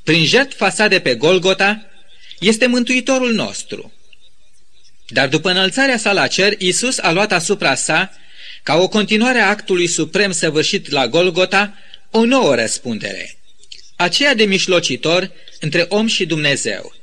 prin 0.04 0.25
jertfa 0.25 0.70
sa 0.70 0.88
de 0.88 1.00
pe 1.00 1.14
Golgota, 1.14 1.87
este 2.38 2.66
Mântuitorul 2.66 3.32
nostru. 3.32 3.92
Dar 5.08 5.28
după 5.28 5.50
înălțarea 5.50 5.99
sa 5.99 6.12
la 6.12 6.26
cer, 6.26 6.61
Isus 6.61 6.99
a 6.99 7.12
luat 7.12 7.32
asupra 7.32 7.75
sa, 7.75 8.12
ca 8.62 8.76
o 8.76 8.88
continuare 8.88 9.38
a 9.38 9.49
actului 9.49 9.87
suprem 9.87 10.32
săvârșit 10.32 10.90
la 10.90 11.08
Golgota, 11.08 11.78
o 12.11 12.25
nouă 12.25 12.54
răspundere, 12.54 13.38
aceea 13.96 14.35
de 14.35 14.44
mișlocitor 14.44 15.30
între 15.61 15.87
om 15.88 16.06
și 16.06 16.26
Dumnezeu. 16.26 16.94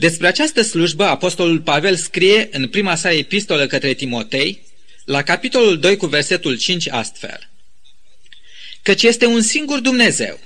Despre 0.00 0.26
această 0.26 0.62
slujbă, 0.62 1.04
Apostolul 1.04 1.60
Pavel 1.60 1.96
scrie 1.96 2.48
în 2.52 2.68
prima 2.68 2.94
sa 2.94 3.12
epistolă 3.12 3.66
către 3.66 3.94
Timotei, 3.94 4.62
la 5.04 5.22
capitolul 5.22 5.78
2 5.78 5.96
cu 5.96 6.06
versetul 6.06 6.58
5 6.58 6.88
astfel. 6.88 7.50
Căci 8.82 9.02
este 9.02 9.26
un 9.26 9.42
singur 9.42 9.78
Dumnezeu 9.78 10.40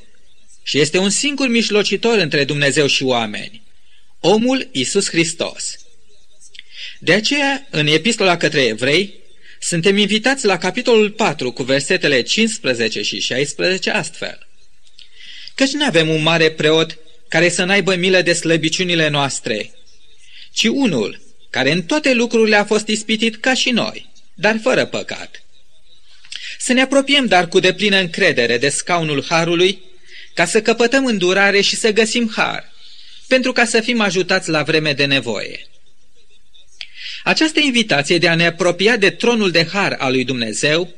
și 0.63 0.79
este 0.79 0.99
un 0.99 1.11
singur 1.11 1.49
mișlocitor 1.49 2.19
între 2.19 2.45
Dumnezeu 2.45 2.87
și 2.87 3.03
oameni, 3.03 3.63
omul 4.21 4.69
Isus 4.73 5.09
Hristos. 5.09 5.77
De 6.99 7.13
aceea, 7.13 7.67
în 7.71 7.87
epistola 7.87 8.37
către 8.37 8.63
evrei, 8.63 9.15
suntem 9.61 9.97
invitați 9.97 10.47
la 10.47 10.59
capitolul 10.59 11.11
4 11.11 11.53
cu 11.53 11.63
versetele 11.63 12.23
15 12.23 13.03
și 13.03 13.21
16 13.21 13.91
astfel. 13.91 14.47
Căci 15.55 15.71
nu 15.71 15.85
avem 15.85 16.09
un 16.09 16.23
mare 16.23 16.51
preot 16.51 16.99
care 17.29 17.49
să 17.49 17.65
n-aibă 17.65 17.95
milă 17.95 18.21
de 18.21 18.33
slăbiciunile 18.33 19.09
noastre, 19.09 19.71
ci 20.53 20.65
unul 20.65 21.23
care 21.51 21.71
în 21.71 21.83
toate 21.83 22.15
lucrurile 22.15 22.57
a 22.57 22.65
fost 22.65 22.87
ispitit 22.87 23.37
ca 23.37 23.55
și 23.55 23.71
noi, 23.71 24.11
dar 24.35 24.59
fără 24.63 24.87
păcat. 24.87 25.43
Să 26.59 26.73
ne 26.73 26.83
apropiem 26.83 27.27
dar 27.27 27.49
cu 27.49 27.61
deplină 27.61 27.97
încredere 27.97 28.59
de 28.59 28.69
scaunul 28.69 29.25
Harului, 29.29 29.83
ca 30.35 30.45
să 30.45 30.63
căpătăm 30.63 31.07
îndurare 31.07 31.61
și 31.61 31.77
să 31.77 31.93
găsim 31.93 32.33
har, 32.37 32.73
pentru 33.27 33.53
ca 33.53 33.65
să 33.65 33.81
fim 33.81 34.01
ajutați 34.01 34.51
la 34.51 34.63
vreme 34.63 34.93
de 34.93 35.05
nevoie. 35.05 35.67
Această 37.25 37.61
invitație 37.61 38.19
de 38.19 38.29
a 38.29 38.35
ne 38.35 38.47
apropia 38.47 38.97
de 38.97 39.11
tronul 39.11 39.51
de 39.51 39.67
har 39.73 39.97
al 39.99 40.13
lui 40.13 40.25
Dumnezeu 40.25 40.95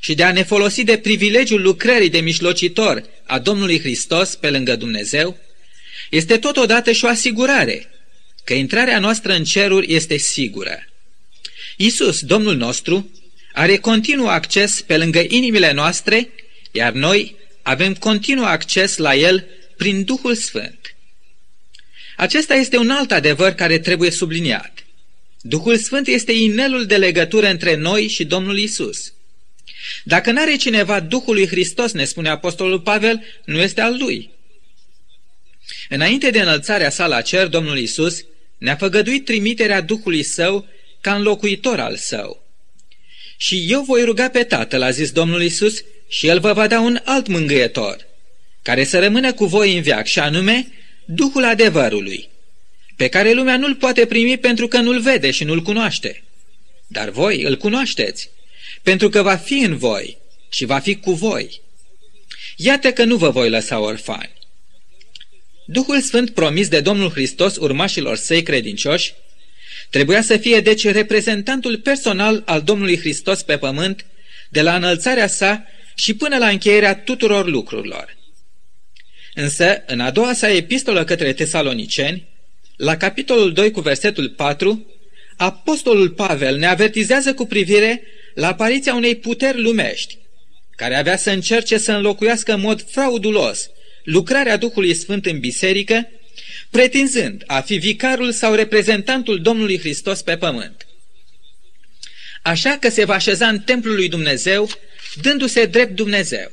și 0.00 0.14
de 0.14 0.22
a 0.22 0.32
ne 0.32 0.42
folosi 0.42 0.84
de 0.84 0.98
privilegiul 0.98 1.62
lucrării 1.62 2.10
de 2.10 2.20
mijlocitor 2.20 3.04
a 3.26 3.38
Domnului 3.38 3.80
Hristos 3.80 4.34
pe 4.34 4.50
lângă 4.50 4.76
Dumnezeu, 4.76 5.36
este 6.10 6.38
totodată 6.38 6.92
și 6.92 7.04
o 7.04 7.08
asigurare 7.08 7.90
că 8.44 8.54
intrarea 8.54 8.98
noastră 8.98 9.32
în 9.32 9.44
ceruri 9.44 9.94
este 9.94 10.16
sigură. 10.16 10.84
Isus, 11.76 12.20
Domnul 12.20 12.56
nostru, 12.56 13.10
are 13.52 13.76
continuu 13.76 14.28
acces 14.28 14.80
pe 14.80 14.96
lângă 14.96 15.24
inimile 15.28 15.72
noastre, 15.72 16.30
iar 16.70 16.92
noi 16.92 17.36
avem 17.62 17.94
continuu 17.94 18.44
acces 18.44 18.96
la 18.96 19.14
El 19.14 19.46
prin 19.76 20.04
Duhul 20.04 20.34
Sfânt. 20.34 20.94
Acesta 22.16 22.54
este 22.54 22.76
un 22.76 22.90
alt 22.90 23.12
adevăr 23.12 23.52
care 23.52 23.78
trebuie 23.78 24.10
subliniat. 24.10 24.86
Duhul 25.40 25.76
Sfânt 25.76 26.06
este 26.06 26.32
inelul 26.32 26.86
de 26.86 26.96
legătură 26.96 27.48
între 27.48 27.76
noi 27.76 28.06
și 28.06 28.24
Domnul 28.24 28.58
Isus. 28.58 29.12
Dacă 30.04 30.30
n-are 30.30 30.56
cineva 30.56 31.00
Duhul 31.00 31.34
lui 31.34 31.46
Hristos, 31.46 31.92
ne 31.92 32.04
spune 32.04 32.28
Apostolul 32.28 32.80
Pavel, 32.80 33.22
nu 33.44 33.58
este 33.60 33.80
al 33.80 33.96
lui. 33.98 34.30
Înainte 35.92 36.30
de 36.30 36.40
înălțarea 36.40 36.90
sa 36.90 37.06
la 37.06 37.20
cer, 37.20 37.46
Domnul 37.46 37.78
Isus 37.78 38.24
ne-a 38.58 38.76
făgăduit 38.76 39.24
trimiterea 39.24 39.80
Duhului 39.80 40.22
Său 40.22 40.68
ca 41.00 41.14
înlocuitor 41.14 41.80
al 41.80 41.96
Său. 41.96 42.42
Și 43.36 43.66
eu 43.68 43.82
voi 43.82 44.04
ruga 44.04 44.28
pe 44.28 44.44
Tatăl, 44.44 44.82
a 44.82 44.90
zis 44.90 45.10
Domnul 45.10 45.42
Isus, 45.42 45.84
și 46.08 46.26
El 46.26 46.40
vă 46.40 46.52
va 46.52 46.66
da 46.66 46.80
un 46.80 47.00
alt 47.04 47.26
mângâietor, 47.26 48.06
care 48.62 48.84
să 48.84 48.98
rămână 48.98 49.32
cu 49.32 49.44
voi 49.44 49.76
în 49.76 49.82
viac, 49.82 50.06
și 50.06 50.18
anume 50.18 50.66
Duhul 51.04 51.44
adevărului, 51.44 52.28
pe 52.96 53.08
care 53.08 53.32
lumea 53.32 53.56
nu-l 53.56 53.74
poate 53.74 54.06
primi 54.06 54.38
pentru 54.38 54.68
că 54.68 54.78
nu-l 54.78 55.00
vede 55.00 55.30
și 55.30 55.44
nu-l 55.44 55.62
cunoaște. 55.62 56.22
Dar 56.86 57.08
voi 57.08 57.42
îl 57.42 57.56
cunoașteți, 57.56 58.30
pentru 58.82 59.08
că 59.08 59.22
va 59.22 59.36
fi 59.36 59.58
în 59.58 59.76
voi 59.76 60.16
și 60.48 60.64
va 60.64 60.78
fi 60.78 60.96
cu 60.96 61.12
voi. 61.12 61.60
Iată 62.56 62.92
că 62.92 63.04
nu 63.04 63.16
vă 63.16 63.30
voi 63.30 63.50
lăsa 63.50 63.78
orfani. 63.78 64.38
Duhul 65.72 66.00
Sfânt 66.00 66.30
promis 66.30 66.68
de 66.68 66.80
Domnul 66.80 67.10
Hristos 67.10 67.56
urmașilor 67.56 68.16
săi 68.16 68.42
credincioși 68.42 69.14
trebuia 69.90 70.22
să 70.22 70.36
fie 70.36 70.60
deci 70.60 70.86
reprezentantul 70.86 71.78
personal 71.78 72.42
al 72.46 72.62
Domnului 72.62 72.98
Hristos 72.98 73.42
pe 73.42 73.58
pământ 73.58 74.06
de 74.48 74.62
la 74.62 74.74
înălțarea 74.74 75.26
sa 75.26 75.64
și 75.94 76.14
până 76.14 76.38
la 76.38 76.48
încheierea 76.48 76.94
tuturor 76.94 77.46
lucrurilor. 77.48 78.16
Însă, 79.34 79.82
în 79.86 80.00
a 80.00 80.10
doua 80.10 80.32
sa 80.32 80.50
epistolă 80.50 81.04
către 81.04 81.32
tesaloniceni, 81.32 82.28
la 82.76 82.96
capitolul 82.96 83.52
2 83.52 83.70
cu 83.70 83.80
versetul 83.80 84.28
4, 84.28 84.86
apostolul 85.36 86.10
Pavel 86.10 86.56
ne 86.56 86.66
avertizează 86.66 87.34
cu 87.34 87.46
privire 87.46 88.02
la 88.34 88.48
apariția 88.48 88.94
unei 88.94 89.16
puteri 89.16 89.62
lumești, 89.62 90.18
care 90.76 90.96
avea 90.96 91.16
să 91.16 91.30
încerce 91.30 91.78
să 91.78 91.92
înlocuiască 91.92 92.52
în 92.52 92.60
mod 92.60 92.90
fraudulos 92.90 93.70
lucrarea 94.04 94.56
Duhului 94.56 94.94
Sfânt 94.94 95.26
în 95.26 95.38
biserică, 95.38 96.08
pretinzând 96.70 97.42
a 97.46 97.60
fi 97.60 97.76
vicarul 97.76 98.32
sau 98.32 98.54
reprezentantul 98.54 99.42
Domnului 99.42 99.78
Hristos 99.78 100.22
pe 100.22 100.36
pământ. 100.36 100.86
Așa 102.42 102.76
că 102.80 102.88
se 102.88 103.04
va 103.04 103.14
așeza 103.14 103.48
în 103.48 103.60
templul 103.60 103.94
lui 103.94 104.08
Dumnezeu, 104.08 104.70
dându-se 105.22 105.64
drept 105.64 105.94
Dumnezeu. 105.94 106.52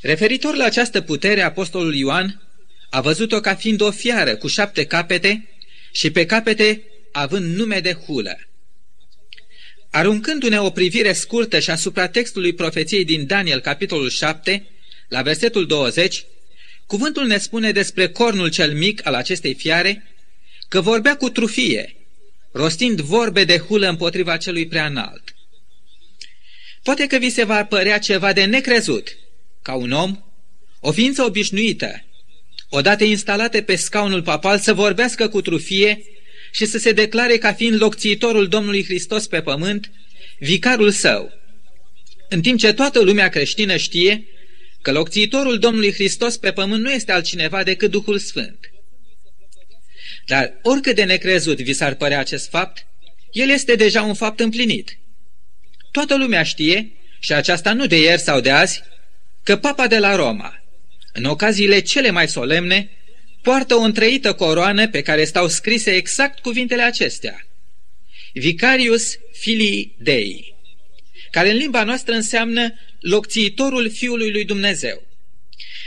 Referitor 0.00 0.54
la 0.54 0.64
această 0.64 1.00
putere, 1.00 1.42
apostolul 1.42 1.94
Ioan 1.94 2.42
a 2.90 3.00
văzut-o 3.00 3.40
ca 3.40 3.54
fiind 3.54 3.80
o 3.80 3.90
fiară 3.90 4.36
cu 4.36 4.46
șapte 4.46 4.84
capete 4.84 5.48
și 5.92 6.10
pe 6.10 6.26
capete 6.26 6.82
având 7.12 7.56
nume 7.56 7.80
de 7.80 7.92
hulă. 7.92 8.38
Aruncându-ne 9.90 10.60
o 10.60 10.70
privire 10.70 11.12
scurtă 11.12 11.58
și 11.58 11.70
asupra 11.70 12.08
textului 12.08 12.52
profeției 12.52 13.04
din 13.04 13.26
Daniel, 13.26 13.60
capitolul 13.60 14.10
7, 14.10 14.66
la 15.08 15.22
versetul 15.22 15.66
20, 15.66 16.24
cuvântul 16.86 17.26
ne 17.26 17.38
spune 17.38 17.72
despre 17.72 18.08
cornul 18.08 18.48
cel 18.48 18.74
mic 18.74 19.06
al 19.06 19.14
acestei 19.14 19.54
fiare 19.54 20.16
că 20.68 20.80
vorbea 20.80 21.16
cu 21.16 21.30
trufie, 21.30 21.96
rostind 22.52 23.00
vorbe 23.00 23.44
de 23.44 23.58
hulă 23.58 23.88
împotriva 23.88 24.36
celui 24.36 24.66
prea 24.66 24.86
înalt. 24.86 25.34
Poate 26.82 27.06
că 27.06 27.16
vi 27.16 27.30
se 27.30 27.44
va 27.44 27.64
părea 27.64 27.98
ceva 27.98 28.32
de 28.32 28.44
necrezut, 28.44 29.16
ca 29.62 29.74
un 29.74 29.92
om, 29.92 30.24
o 30.80 30.92
ființă 30.92 31.22
obișnuită, 31.22 32.04
odată 32.68 33.04
instalate 33.04 33.62
pe 33.62 33.76
scaunul 33.76 34.22
papal, 34.22 34.58
să 34.58 34.74
vorbească 34.74 35.28
cu 35.28 35.40
trufie 35.40 36.04
și 36.52 36.66
să 36.66 36.78
se 36.78 36.92
declare 36.92 37.38
ca 37.38 37.52
fiind 37.52 37.80
locțiitorul 37.80 38.48
Domnului 38.48 38.84
Hristos 38.84 39.26
pe 39.26 39.40
pământ, 39.40 39.90
vicarul 40.38 40.90
său, 40.90 41.32
în 42.28 42.40
timp 42.40 42.58
ce 42.58 42.72
toată 42.72 43.00
lumea 43.00 43.28
creștină 43.28 43.76
știe 43.76 44.26
că 44.86 44.92
locțiitorul 44.92 45.58
Domnului 45.58 45.92
Hristos 45.92 46.36
pe 46.36 46.52
pământ 46.52 46.82
nu 46.82 46.90
este 46.90 47.12
altcineva 47.12 47.62
decât 47.62 47.90
Duhul 47.90 48.18
Sfânt. 48.18 48.58
Dar 50.26 50.58
oricât 50.62 50.94
de 50.94 51.04
necrezut 51.04 51.60
vi 51.60 51.72
s-ar 51.72 51.94
părea 51.94 52.18
acest 52.18 52.48
fapt, 52.48 52.86
el 53.32 53.50
este 53.50 53.74
deja 53.74 54.02
un 54.02 54.14
fapt 54.14 54.40
împlinit. 54.40 54.98
Toată 55.90 56.16
lumea 56.16 56.42
știe, 56.42 56.92
și 57.18 57.32
aceasta 57.32 57.72
nu 57.72 57.86
de 57.86 57.98
ieri 57.98 58.20
sau 58.20 58.40
de 58.40 58.50
azi, 58.50 58.82
că 59.42 59.56
papa 59.56 59.86
de 59.86 59.98
la 59.98 60.14
Roma, 60.14 60.62
în 61.12 61.24
ocaziile 61.24 61.80
cele 61.80 62.10
mai 62.10 62.28
solemne, 62.28 62.90
poartă 63.42 63.74
o 63.74 63.80
întreită 63.80 64.34
coroană 64.34 64.88
pe 64.88 65.02
care 65.02 65.24
stau 65.24 65.48
scrise 65.48 65.90
exact 65.90 66.38
cuvintele 66.38 66.82
acestea. 66.82 67.46
Vicarius 68.32 69.18
Filii 69.32 69.94
Dei, 69.98 70.55
care 71.30 71.50
în 71.50 71.56
limba 71.56 71.84
noastră 71.84 72.14
înseamnă 72.14 72.74
locțiitorul 73.00 73.90
Fiului 73.90 74.30
lui 74.30 74.44
Dumnezeu. 74.44 75.02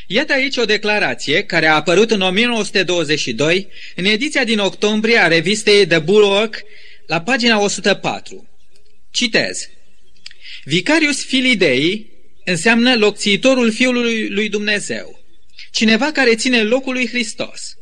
Iată 0.08 0.34
aici 0.34 0.58
o 0.58 0.66
declarație 0.66 1.44
care 1.44 1.68
a 1.68 1.76
apărut 1.76 2.12
în 2.12 2.22
1922 2.22 3.68
în 3.96 4.06
ediția 4.06 4.44
din 4.44 4.60
octombrie 4.60 5.18
a 5.18 5.28
revistei 5.28 5.88
The 5.88 6.00
Bulwark 6.00 6.62
la 7.08 7.22
pagina 7.22 7.60
104. 7.60 8.50
Citez. 9.12 9.70
Vicarius 10.64 11.24
Filii 11.24 11.56
Dei 11.56 12.12
înseamnă 12.46 12.96
locțiitorul 12.96 13.72
Fiului 13.72 14.30
lui 14.30 14.50
Dumnezeu 14.50 15.20
cineva 15.72 16.12
care 16.12 16.36
ține 16.36 16.64
locul 16.64 16.94
lui 16.94 17.08
Hristos. 17.08 17.78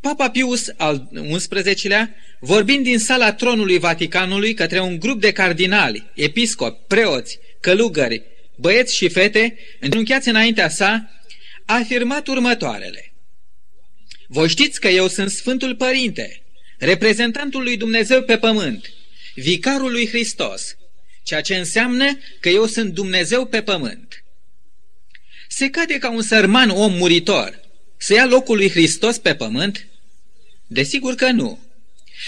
Papa 0.00 0.30
Pius 0.30 0.72
al 0.76 1.08
XI-lea, 1.48 2.14
vorbind 2.40 2.84
din 2.84 2.98
sala 2.98 3.32
tronului 3.32 3.78
Vaticanului 3.78 4.54
către 4.54 4.80
un 4.80 4.98
grup 4.98 5.20
de 5.20 5.32
cardinali, 5.32 6.10
episcopi, 6.14 6.84
preoți, 6.86 7.38
călugări, 7.60 8.22
băieți 8.56 8.96
și 8.96 9.08
fete, 9.08 9.58
îngenunchiați 9.80 10.28
înaintea 10.28 10.68
sa, 10.68 11.10
a 11.64 11.74
afirmat 11.74 12.26
următoarele. 12.26 13.12
Voi 14.26 14.48
știți 14.48 14.80
că 14.80 14.88
eu 14.88 15.08
sunt 15.08 15.30
Sfântul 15.30 15.76
Părinte, 15.76 16.42
reprezentantul 16.78 17.62
lui 17.62 17.76
Dumnezeu 17.76 18.22
pe 18.22 18.38
pământ, 18.38 18.92
vicarul 19.34 19.90
lui 19.90 20.08
Hristos, 20.08 20.76
ceea 21.22 21.40
ce 21.40 21.56
înseamnă 21.56 22.18
că 22.40 22.48
eu 22.48 22.66
sunt 22.66 22.92
Dumnezeu 22.92 23.46
pe 23.46 23.62
pământ. 23.62 24.24
Se 25.48 25.70
cade 25.70 25.98
ca 25.98 26.10
un 26.10 26.22
sărman 26.22 26.70
om 26.70 26.92
muritor 26.92 27.60
să 27.96 28.14
ia 28.14 28.26
locul 28.26 28.56
lui 28.56 28.70
Hristos 28.70 29.18
pe 29.18 29.34
pământ? 29.34 29.86
Desigur 30.72 31.14
că 31.14 31.30
nu. 31.30 31.58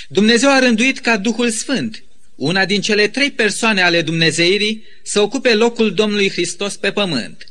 Dumnezeu 0.09 0.51
a 0.51 0.59
rânduit 0.59 0.99
ca 0.99 1.17
Duhul 1.17 1.51
Sfânt, 1.51 2.05
una 2.35 2.65
din 2.65 2.81
cele 2.81 3.09
trei 3.09 3.31
persoane 3.31 3.83
ale 3.83 4.03
Dumnezeirii, 4.03 4.85
să 5.03 5.21
ocupe 5.21 5.55
locul 5.55 5.95
Domnului 5.95 6.31
Hristos 6.31 6.77
pe 6.77 6.93
pământ. 6.93 7.47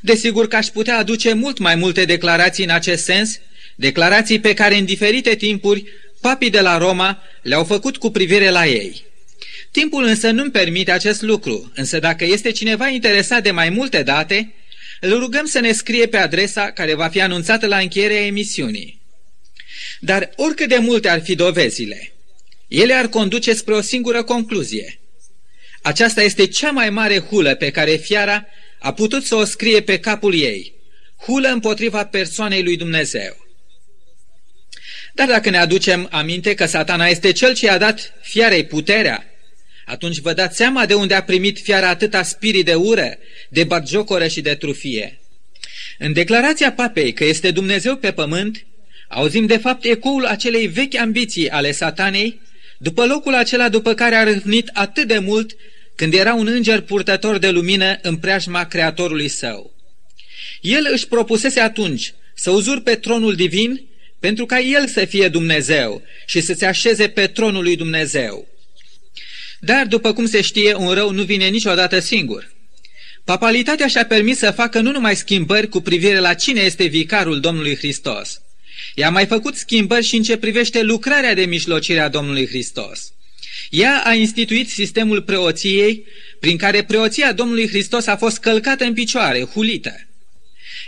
Desigur 0.00 0.48
că 0.48 0.56
aș 0.56 0.66
putea 0.66 0.98
aduce 0.98 1.32
mult 1.32 1.58
mai 1.58 1.74
multe 1.74 2.04
declarații 2.04 2.64
în 2.64 2.70
acest 2.70 3.04
sens, 3.04 3.38
declarații 3.74 4.40
pe 4.40 4.54
care 4.54 4.76
în 4.76 4.84
diferite 4.84 5.34
timpuri 5.34 5.84
papii 6.20 6.50
de 6.50 6.60
la 6.60 6.78
Roma 6.78 7.22
le-au 7.42 7.64
făcut 7.64 7.96
cu 7.96 8.10
privire 8.10 8.50
la 8.50 8.66
ei. 8.66 9.04
Timpul 9.70 10.04
însă 10.04 10.30
nu-mi 10.30 10.50
permite 10.50 10.90
acest 10.90 11.22
lucru, 11.22 11.72
însă 11.74 11.98
dacă 11.98 12.24
este 12.24 12.50
cineva 12.50 12.88
interesat 12.88 13.42
de 13.42 13.50
mai 13.50 13.70
multe 13.70 14.02
date, 14.02 14.54
îl 15.00 15.18
rugăm 15.18 15.46
să 15.46 15.60
ne 15.60 15.72
scrie 15.72 16.06
pe 16.06 16.16
adresa 16.16 16.70
care 16.70 16.94
va 16.94 17.08
fi 17.08 17.20
anunțată 17.20 17.66
la 17.66 17.76
încheierea 17.76 18.24
emisiunii. 18.24 19.04
Dar 20.00 20.30
oricât 20.36 20.68
de 20.68 20.78
multe 20.78 21.08
ar 21.08 21.22
fi 21.22 21.34
dovezile, 21.34 22.12
ele 22.68 22.92
ar 22.92 23.08
conduce 23.08 23.54
spre 23.54 23.74
o 23.74 23.80
singură 23.80 24.22
concluzie. 24.22 24.98
Aceasta 25.82 26.22
este 26.22 26.46
cea 26.46 26.70
mai 26.70 26.90
mare 26.90 27.18
hulă 27.18 27.54
pe 27.54 27.70
care 27.70 27.96
fiara 27.96 28.46
a 28.78 28.92
putut 28.92 29.24
să 29.24 29.34
o 29.34 29.44
scrie 29.44 29.80
pe 29.80 29.98
capul 29.98 30.34
ei, 30.34 30.72
hulă 31.16 31.48
împotriva 31.48 32.04
persoanei 32.04 32.62
lui 32.62 32.76
Dumnezeu. 32.76 33.46
Dar 35.14 35.26
dacă 35.26 35.50
ne 35.50 35.58
aducem 35.58 36.08
aminte 36.10 36.54
că 36.54 36.66
satana 36.66 37.06
este 37.06 37.32
cel 37.32 37.54
ce 37.54 37.68
a 37.68 37.78
dat 37.78 38.12
fiarei 38.22 38.64
puterea 38.64 39.30
atunci 39.86 40.18
vă 40.18 40.32
dați 40.32 40.56
seama 40.56 40.86
de 40.86 40.94
unde 40.94 41.14
a 41.14 41.22
primit 41.22 41.58
fiara 41.58 41.88
atâta 41.88 42.22
spirit 42.22 42.64
de 42.64 42.74
ură, 42.74 43.18
de 43.48 43.64
batjocoră 43.64 44.26
și 44.26 44.40
de 44.40 44.54
trufie. 44.54 45.20
În 45.98 46.12
declarația 46.12 46.72
papei 46.72 47.12
că 47.12 47.24
este 47.24 47.50
Dumnezeu 47.50 47.96
pe 47.96 48.12
pământ, 48.12 48.66
auzim 49.08 49.46
de 49.46 49.56
fapt 49.56 49.84
ecoul 49.84 50.24
acelei 50.24 50.66
vechi 50.66 50.96
ambiții 50.96 51.50
ale 51.50 51.72
satanei, 51.72 52.40
după 52.78 53.06
locul 53.06 53.34
acela 53.34 53.68
după 53.68 53.94
care 53.94 54.14
a 54.14 54.24
râvnit 54.24 54.70
atât 54.72 55.06
de 55.06 55.18
mult 55.18 55.56
când 55.94 56.14
era 56.14 56.34
un 56.34 56.46
înger 56.46 56.80
purtător 56.80 57.38
de 57.38 57.50
lumină 57.50 57.98
în 58.02 58.16
preajma 58.16 58.64
Creatorului 58.64 59.28
său. 59.28 59.74
El 60.60 60.88
își 60.92 61.06
propusese 61.06 61.60
atunci 61.60 62.14
să 62.34 62.50
uzurpe 62.50 62.94
tronul 62.94 63.34
divin 63.34 63.80
pentru 64.20 64.46
ca 64.46 64.60
el 64.60 64.86
să 64.86 65.04
fie 65.04 65.28
Dumnezeu 65.28 66.02
și 66.26 66.40
să 66.40 66.54
se 66.54 66.66
așeze 66.66 67.08
pe 67.08 67.26
tronul 67.26 67.62
lui 67.62 67.76
Dumnezeu. 67.76 68.46
Dar, 69.60 69.86
după 69.86 70.12
cum 70.12 70.26
se 70.26 70.40
știe, 70.40 70.74
un 70.74 70.92
rău 70.92 71.10
nu 71.10 71.22
vine 71.22 71.48
niciodată 71.48 71.98
singur. 71.98 72.54
Papalitatea 73.24 73.86
și-a 73.86 74.06
permis 74.06 74.38
să 74.38 74.50
facă 74.50 74.80
nu 74.80 74.90
numai 74.90 75.16
schimbări 75.16 75.68
cu 75.68 75.80
privire 75.80 76.18
la 76.18 76.34
cine 76.34 76.60
este 76.60 76.84
vicarul 76.84 77.40
Domnului 77.40 77.76
Hristos, 77.76 78.40
ea 78.94 79.06
a 79.06 79.10
mai 79.10 79.26
făcut 79.26 79.56
schimbări 79.56 80.04
și 80.04 80.16
în 80.16 80.22
ce 80.22 80.36
privește 80.36 80.82
lucrarea 80.82 81.34
de 81.34 81.44
mijlocire 81.44 82.00
a 82.00 82.08
Domnului 82.08 82.46
Hristos. 82.46 83.12
Ea 83.70 84.02
a 84.04 84.14
instituit 84.14 84.68
sistemul 84.68 85.22
preoției, 85.22 86.04
prin 86.40 86.56
care 86.56 86.84
preoția 86.84 87.32
Domnului 87.32 87.68
Hristos 87.68 88.06
a 88.06 88.16
fost 88.16 88.38
călcată 88.38 88.84
în 88.84 88.92
picioare, 88.92 89.42
hulită. 89.42 90.06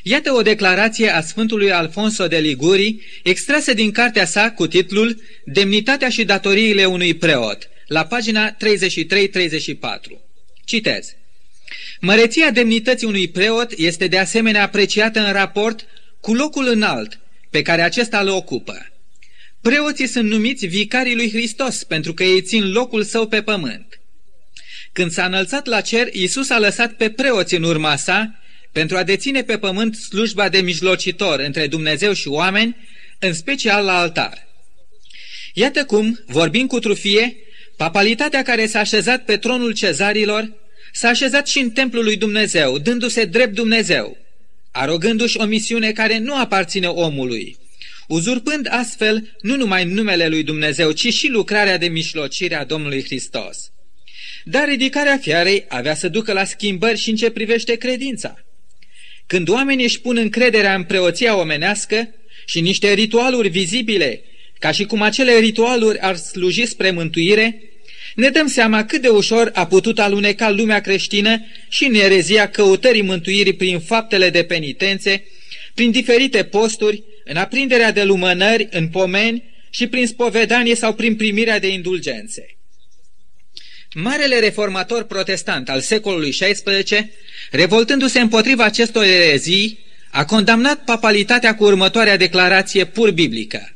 Iată 0.02 0.32
o 0.32 0.42
declarație 0.42 1.08
a 1.08 1.20
Sfântului 1.20 1.72
Alfonso 1.72 2.26
de 2.26 2.38
Liguri, 2.38 3.00
extrasă 3.22 3.74
din 3.74 3.90
cartea 3.90 4.24
sa 4.24 4.50
cu 4.50 4.66
titlul 4.66 5.22
Demnitatea 5.44 6.08
și 6.08 6.24
datoriile 6.24 6.84
unui 6.84 7.14
preot, 7.14 7.68
la 7.86 8.04
pagina 8.04 8.56
33-34. 8.56 8.56
Citez. 10.64 11.14
Măreția 12.00 12.50
demnității 12.50 13.06
unui 13.06 13.28
preot 13.28 13.72
este 13.76 14.06
de 14.06 14.18
asemenea 14.18 14.62
apreciată 14.62 15.20
în 15.20 15.32
raport 15.32 15.86
cu 16.20 16.34
locul 16.34 16.68
înalt 16.68 17.18
pe 17.50 17.62
care 17.62 17.82
acesta 17.82 18.20
îl 18.20 18.28
ocupă. 18.28 18.92
Preoții 19.60 20.06
sunt 20.06 20.28
numiți 20.28 20.66
vicarii 20.66 21.14
lui 21.14 21.30
Hristos 21.30 21.84
pentru 21.84 22.14
că 22.14 22.24
ei 22.24 22.42
țin 22.42 22.72
locul 22.72 23.02
său 23.02 23.26
pe 23.26 23.42
pământ. 23.42 24.00
Când 24.92 25.10
s-a 25.10 25.24
înălțat 25.24 25.66
la 25.66 25.80
cer, 25.80 26.14
Iisus 26.14 26.50
a 26.50 26.58
lăsat 26.58 26.92
pe 26.92 27.10
preoți 27.10 27.54
în 27.54 27.62
urma 27.62 27.96
sa 27.96 28.40
pentru 28.72 28.96
a 28.96 29.02
deține 29.02 29.42
pe 29.42 29.58
pământ 29.58 29.94
slujba 29.94 30.48
de 30.48 30.60
mijlocitor 30.60 31.40
între 31.40 31.66
Dumnezeu 31.66 32.12
și 32.12 32.28
oameni, 32.28 32.76
în 33.18 33.32
special 33.32 33.84
la 33.84 33.98
altar. 33.98 34.46
Iată 35.52 35.84
cum, 35.84 36.20
vorbind 36.26 36.68
cu 36.68 36.78
trufie, 36.78 37.36
Papalitatea 37.78 38.42
care 38.42 38.66
s-a 38.66 38.78
așezat 38.78 39.24
pe 39.24 39.36
tronul 39.36 39.72
cezarilor 39.72 40.52
s-a 40.92 41.08
așezat 41.08 41.48
și 41.48 41.58
în 41.58 41.70
templul 41.70 42.04
lui 42.04 42.16
Dumnezeu, 42.16 42.78
dându-se 42.78 43.24
drept 43.24 43.54
Dumnezeu, 43.54 44.16
arogându-și 44.78 45.36
o 45.36 45.44
misiune 45.44 45.92
care 45.92 46.18
nu 46.18 46.34
aparține 46.34 46.86
omului, 46.86 47.56
uzurpând 48.08 48.66
astfel 48.70 49.36
nu 49.40 49.56
numai 49.56 49.84
numele 49.84 50.28
lui 50.28 50.42
Dumnezeu, 50.42 50.92
ci 50.92 51.12
și 51.14 51.28
lucrarea 51.28 51.78
de 51.78 51.86
mișlocire 51.88 52.54
a 52.54 52.64
Domnului 52.64 53.04
Hristos. 53.04 53.70
Dar 54.44 54.68
ridicarea 54.68 55.18
fiarei 55.18 55.64
avea 55.68 55.94
să 55.94 56.08
ducă 56.08 56.32
la 56.32 56.44
schimbări 56.44 56.98
și 56.98 57.10
în 57.10 57.16
ce 57.16 57.30
privește 57.30 57.74
credința. 57.74 58.44
când 59.26 59.48
oamenii 59.48 59.84
își 59.84 60.00
pun 60.00 60.16
încrederea 60.16 60.74
în 60.74 60.84
preoția 60.84 61.36
omenească 61.36 62.14
și 62.46 62.60
niște 62.60 62.92
ritualuri 62.92 63.48
vizibile, 63.48 64.20
ca 64.58 64.70
și 64.70 64.84
cum 64.84 65.02
acele 65.02 65.38
ritualuri 65.38 65.98
ar 65.98 66.16
sluji 66.16 66.66
spre 66.66 66.90
mântuire, 66.90 67.62
ne 68.18 68.28
dăm 68.28 68.46
seama 68.46 68.84
cât 68.84 69.02
de 69.02 69.08
ușor 69.08 69.50
a 69.54 69.66
putut 69.66 69.98
aluneca 69.98 70.50
lumea 70.50 70.80
creștină 70.80 71.44
și 71.68 71.84
în 71.84 71.94
erezia 71.94 72.50
căutării 72.50 73.02
mântuirii 73.02 73.52
prin 73.52 73.80
faptele 73.80 74.30
de 74.30 74.42
penitențe, 74.42 75.24
prin 75.74 75.90
diferite 75.90 76.44
posturi, 76.44 77.02
în 77.24 77.36
aprinderea 77.36 77.92
de 77.92 78.04
lumânări, 78.04 78.68
în 78.70 78.88
pomeni 78.88 79.44
și 79.70 79.86
prin 79.86 80.06
spovedanie 80.06 80.74
sau 80.74 80.94
prin 80.94 81.16
primirea 81.16 81.58
de 81.58 81.68
indulgențe. 81.68 82.56
Marele 83.94 84.38
reformator 84.38 85.02
protestant 85.02 85.68
al 85.68 85.80
secolului 85.80 86.30
XVI, 86.30 87.10
revoltându-se 87.50 88.20
împotriva 88.20 88.64
acestor 88.64 89.04
erezii, 89.04 89.78
a 90.10 90.24
condamnat 90.24 90.84
papalitatea 90.84 91.54
cu 91.54 91.64
următoarea 91.64 92.16
declarație 92.16 92.84
pur 92.84 93.10
biblică. 93.10 93.74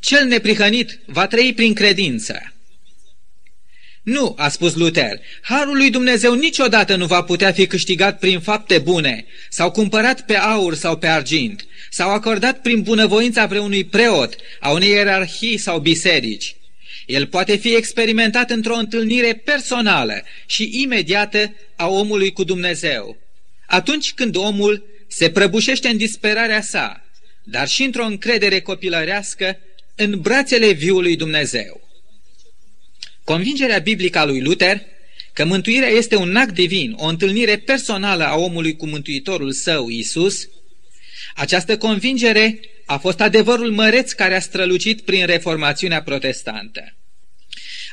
Cel 0.00 0.26
neprihănit 0.26 0.98
va 1.04 1.26
trăi 1.26 1.52
prin 1.54 1.74
credință. 1.74 2.54
Nu, 4.10 4.34
a 4.36 4.48
spus 4.48 4.74
Luther, 4.74 5.20
harul 5.42 5.76
lui 5.76 5.90
Dumnezeu 5.90 6.34
niciodată 6.34 6.96
nu 6.96 7.06
va 7.06 7.22
putea 7.22 7.52
fi 7.52 7.66
câștigat 7.66 8.18
prin 8.18 8.40
fapte 8.40 8.78
bune, 8.78 9.24
sau 9.48 9.70
cumpărat 9.70 10.24
pe 10.24 10.36
aur 10.36 10.74
sau 10.74 10.96
pe 10.96 11.06
argint, 11.06 11.66
sau 11.90 12.10
acordat 12.10 12.60
prin 12.60 12.82
bunăvoința 12.82 13.46
vreunui 13.46 13.84
preot, 13.84 14.36
a 14.60 14.70
unei 14.70 14.88
ierarhii 14.88 15.56
sau 15.56 15.78
biserici. 15.78 16.56
El 17.06 17.26
poate 17.26 17.56
fi 17.56 17.74
experimentat 17.74 18.50
într-o 18.50 18.74
întâlnire 18.74 19.34
personală 19.44 20.22
și 20.46 20.70
imediată 20.72 21.54
a 21.76 21.88
omului 21.88 22.32
cu 22.32 22.44
Dumnezeu. 22.44 23.16
Atunci 23.66 24.12
când 24.12 24.36
omul 24.36 24.84
se 25.08 25.30
prăbușește 25.30 25.88
în 25.88 25.96
disperarea 25.96 26.60
sa, 26.60 27.04
dar 27.44 27.68
și 27.68 27.82
într-o 27.82 28.04
încredere 28.04 28.60
copilărească 28.60 29.58
în 29.94 30.20
brațele 30.20 30.72
viului 30.72 31.16
Dumnezeu. 31.16 31.89
Convingerea 33.30 33.78
biblică 33.78 34.18
a 34.18 34.24
lui 34.24 34.40
Luther 34.40 34.80
că 35.32 35.44
mântuirea 35.44 35.88
este 35.88 36.16
un 36.16 36.36
act 36.36 36.54
divin, 36.54 36.94
o 36.96 37.06
întâlnire 37.06 37.56
personală 37.56 38.24
a 38.24 38.36
omului 38.36 38.76
cu 38.76 38.86
Mântuitorul 38.86 39.52
său, 39.52 39.88
Isus, 39.88 40.48
această 41.34 41.76
convingere 41.76 42.60
a 42.86 42.98
fost 42.98 43.20
adevărul 43.20 43.70
măreț 43.70 44.12
care 44.12 44.34
a 44.34 44.40
strălucit 44.40 45.00
prin 45.00 45.26
reformațiunea 45.26 46.02
protestantă. 46.02 46.96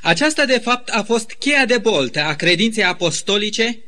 Aceasta, 0.02 0.46
de 0.46 0.58
fapt, 0.58 0.90
a 0.90 1.04
fost 1.04 1.32
cheia 1.32 1.66
de 1.66 1.78
boltă 1.78 2.22
a 2.22 2.36
credinței 2.36 2.84
apostolice 2.84 3.80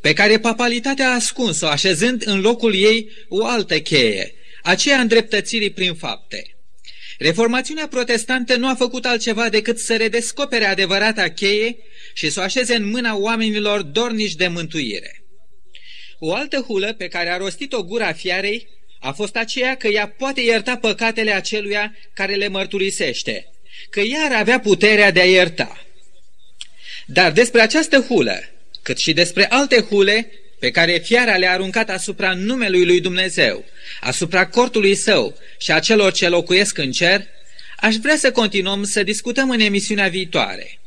pe 0.00 0.12
care 0.12 0.38
papalitatea 0.38 1.08
a 1.10 1.14
ascuns-o, 1.14 1.66
așezând 1.66 2.22
în 2.26 2.40
locul 2.40 2.74
ei 2.74 3.10
o 3.28 3.46
altă 3.46 3.80
cheie, 3.80 4.34
aceea 4.62 5.00
îndreptățirii 5.00 5.70
prin 5.70 5.94
fapte. 5.94 6.57
Reformațiunea 7.18 7.88
protestantă 7.88 8.56
nu 8.56 8.68
a 8.68 8.74
făcut 8.74 9.04
altceva 9.04 9.48
decât 9.48 9.78
să 9.78 9.96
redescopere 9.96 10.64
adevărata 10.64 11.28
cheie 11.28 11.76
și 12.14 12.30
să 12.30 12.40
o 12.40 12.42
așeze 12.42 12.74
în 12.74 12.90
mâna 12.90 13.16
oamenilor 13.16 13.82
dornici 13.82 14.34
de 14.34 14.48
mântuire. 14.48 15.22
O 16.18 16.34
altă 16.34 16.60
hulă 16.60 16.92
pe 16.92 17.08
care 17.08 17.30
a 17.30 17.36
rostit-o 17.36 17.82
gura 17.82 18.12
fiarei 18.12 18.68
a 19.00 19.12
fost 19.12 19.36
aceea 19.36 19.76
că 19.76 19.86
ea 19.86 20.08
poate 20.08 20.40
ierta 20.40 20.76
păcatele 20.76 21.32
aceluia 21.32 21.96
care 22.14 22.34
le 22.34 22.48
mărturisește, 22.48 23.50
că 23.90 24.00
ea 24.00 24.20
ar 24.24 24.32
avea 24.32 24.60
puterea 24.60 25.10
de 25.10 25.20
a 25.20 25.24
ierta. 25.24 25.84
Dar 27.06 27.32
despre 27.32 27.60
această 27.60 28.00
hulă, 28.00 28.40
cât 28.82 28.98
și 28.98 29.12
despre 29.12 29.46
alte 29.46 29.80
hule 29.80 30.30
pe 30.58 30.70
care 30.70 30.98
fiara 30.98 31.36
le-a 31.36 31.52
aruncat 31.52 31.90
asupra 31.90 32.34
numelui 32.34 32.84
lui 32.84 33.00
Dumnezeu, 33.00 33.64
asupra 34.00 34.46
cortului 34.46 34.94
său 34.94 35.38
și 35.58 35.72
a 35.72 35.78
celor 35.78 36.12
ce 36.12 36.28
locuiesc 36.28 36.78
în 36.78 36.92
cer, 36.92 37.26
aș 37.76 37.94
vrea 37.94 38.16
să 38.16 38.30
continuăm 38.30 38.84
să 38.84 39.02
discutăm 39.02 39.50
în 39.50 39.60
emisiunea 39.60 40.08
viitoare. 40.08 40.80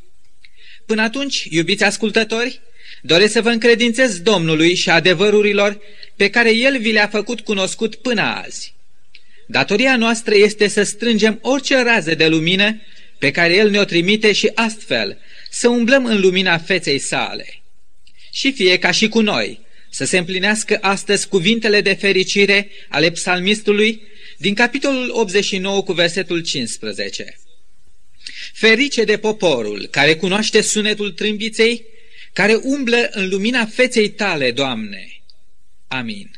Până 0.86 1.02
atunci, 1.02 1.46
iubiți 1.50 1.84
ascultători, 1.84 2.60
doresc 3.02 3.32
să 3.32 3.42
vă 3.42 3.50
încredințez 3.50 4.20
Domnului 4.20 4.74
și 4.74 4.90
adevărurilor 4.90 5.80
pe 6.16 6.30
care 6.30 6.54
El 6.54 6.78
vi 6.78 6.92
le-a 6.92 7.08
făcut 7.08 7.40
cunoscut 7.40 7.94
până 7.94 8.22
azi. 8.22 8.74
Datoria 9.46 9.96
noastră 9.96 10.34
este 10.34 10.68
să 10.68 10.82
strângem 10.82 11.38
orice 11.42 11.82
rază 11.82 12.14
de 12.14 12.28
lumină 12.28 12.80
pe 13.18 13.30
care 13.30 13.54
El 13.54 13.70
ne-o 13.70 13.84
trimite 13.84 14.32
și 14.32 14.50
astfel 14.54 15.18
să 15.50 15.68
umblăm 15.68 16.04
în 16.04 16.20
lumina 16.20 16.58
feței 16.58 16.98
sale 16.98 17.62
și 18.32 18.52
fie 18.52 18.78
ca 18.78 18.90
și 18.90 19.08
cu 19.08 19.20
noi, 19.20 19.60
să 19.94 20.04
se 20.04 20.18
împlinească 20.18 20.78
astăzi 20.80 21.28
cuvintele 21.28 21.80
de 21.80 21.92
fericire 21.92 22.70
ale 22.88 23.10
psalmistului 23.10 24.02
din 24.36 24.54
capitolul 24.54 25.10
89 25.12 25.82
cu 25.82 25.92
versetul 25.92 26.40
15. 26.40 27.38
Ferice 28.52 29.04
de 29.04 29.16
poporul 29.16 29.86
care 29.90 30.14
cunoaște 30.16 30.60
sunetul 30.60 31.12
trâmbiței, 31.12 31.84
care 32.32 32.54
umblă 32.54 33.08
în 33.10 33.28
lumina 33.28 33.66
feței 33.66 34.08
tale, 34.08 34.50
Doamne. 34.50 35.22
Amin. 35.88 36.30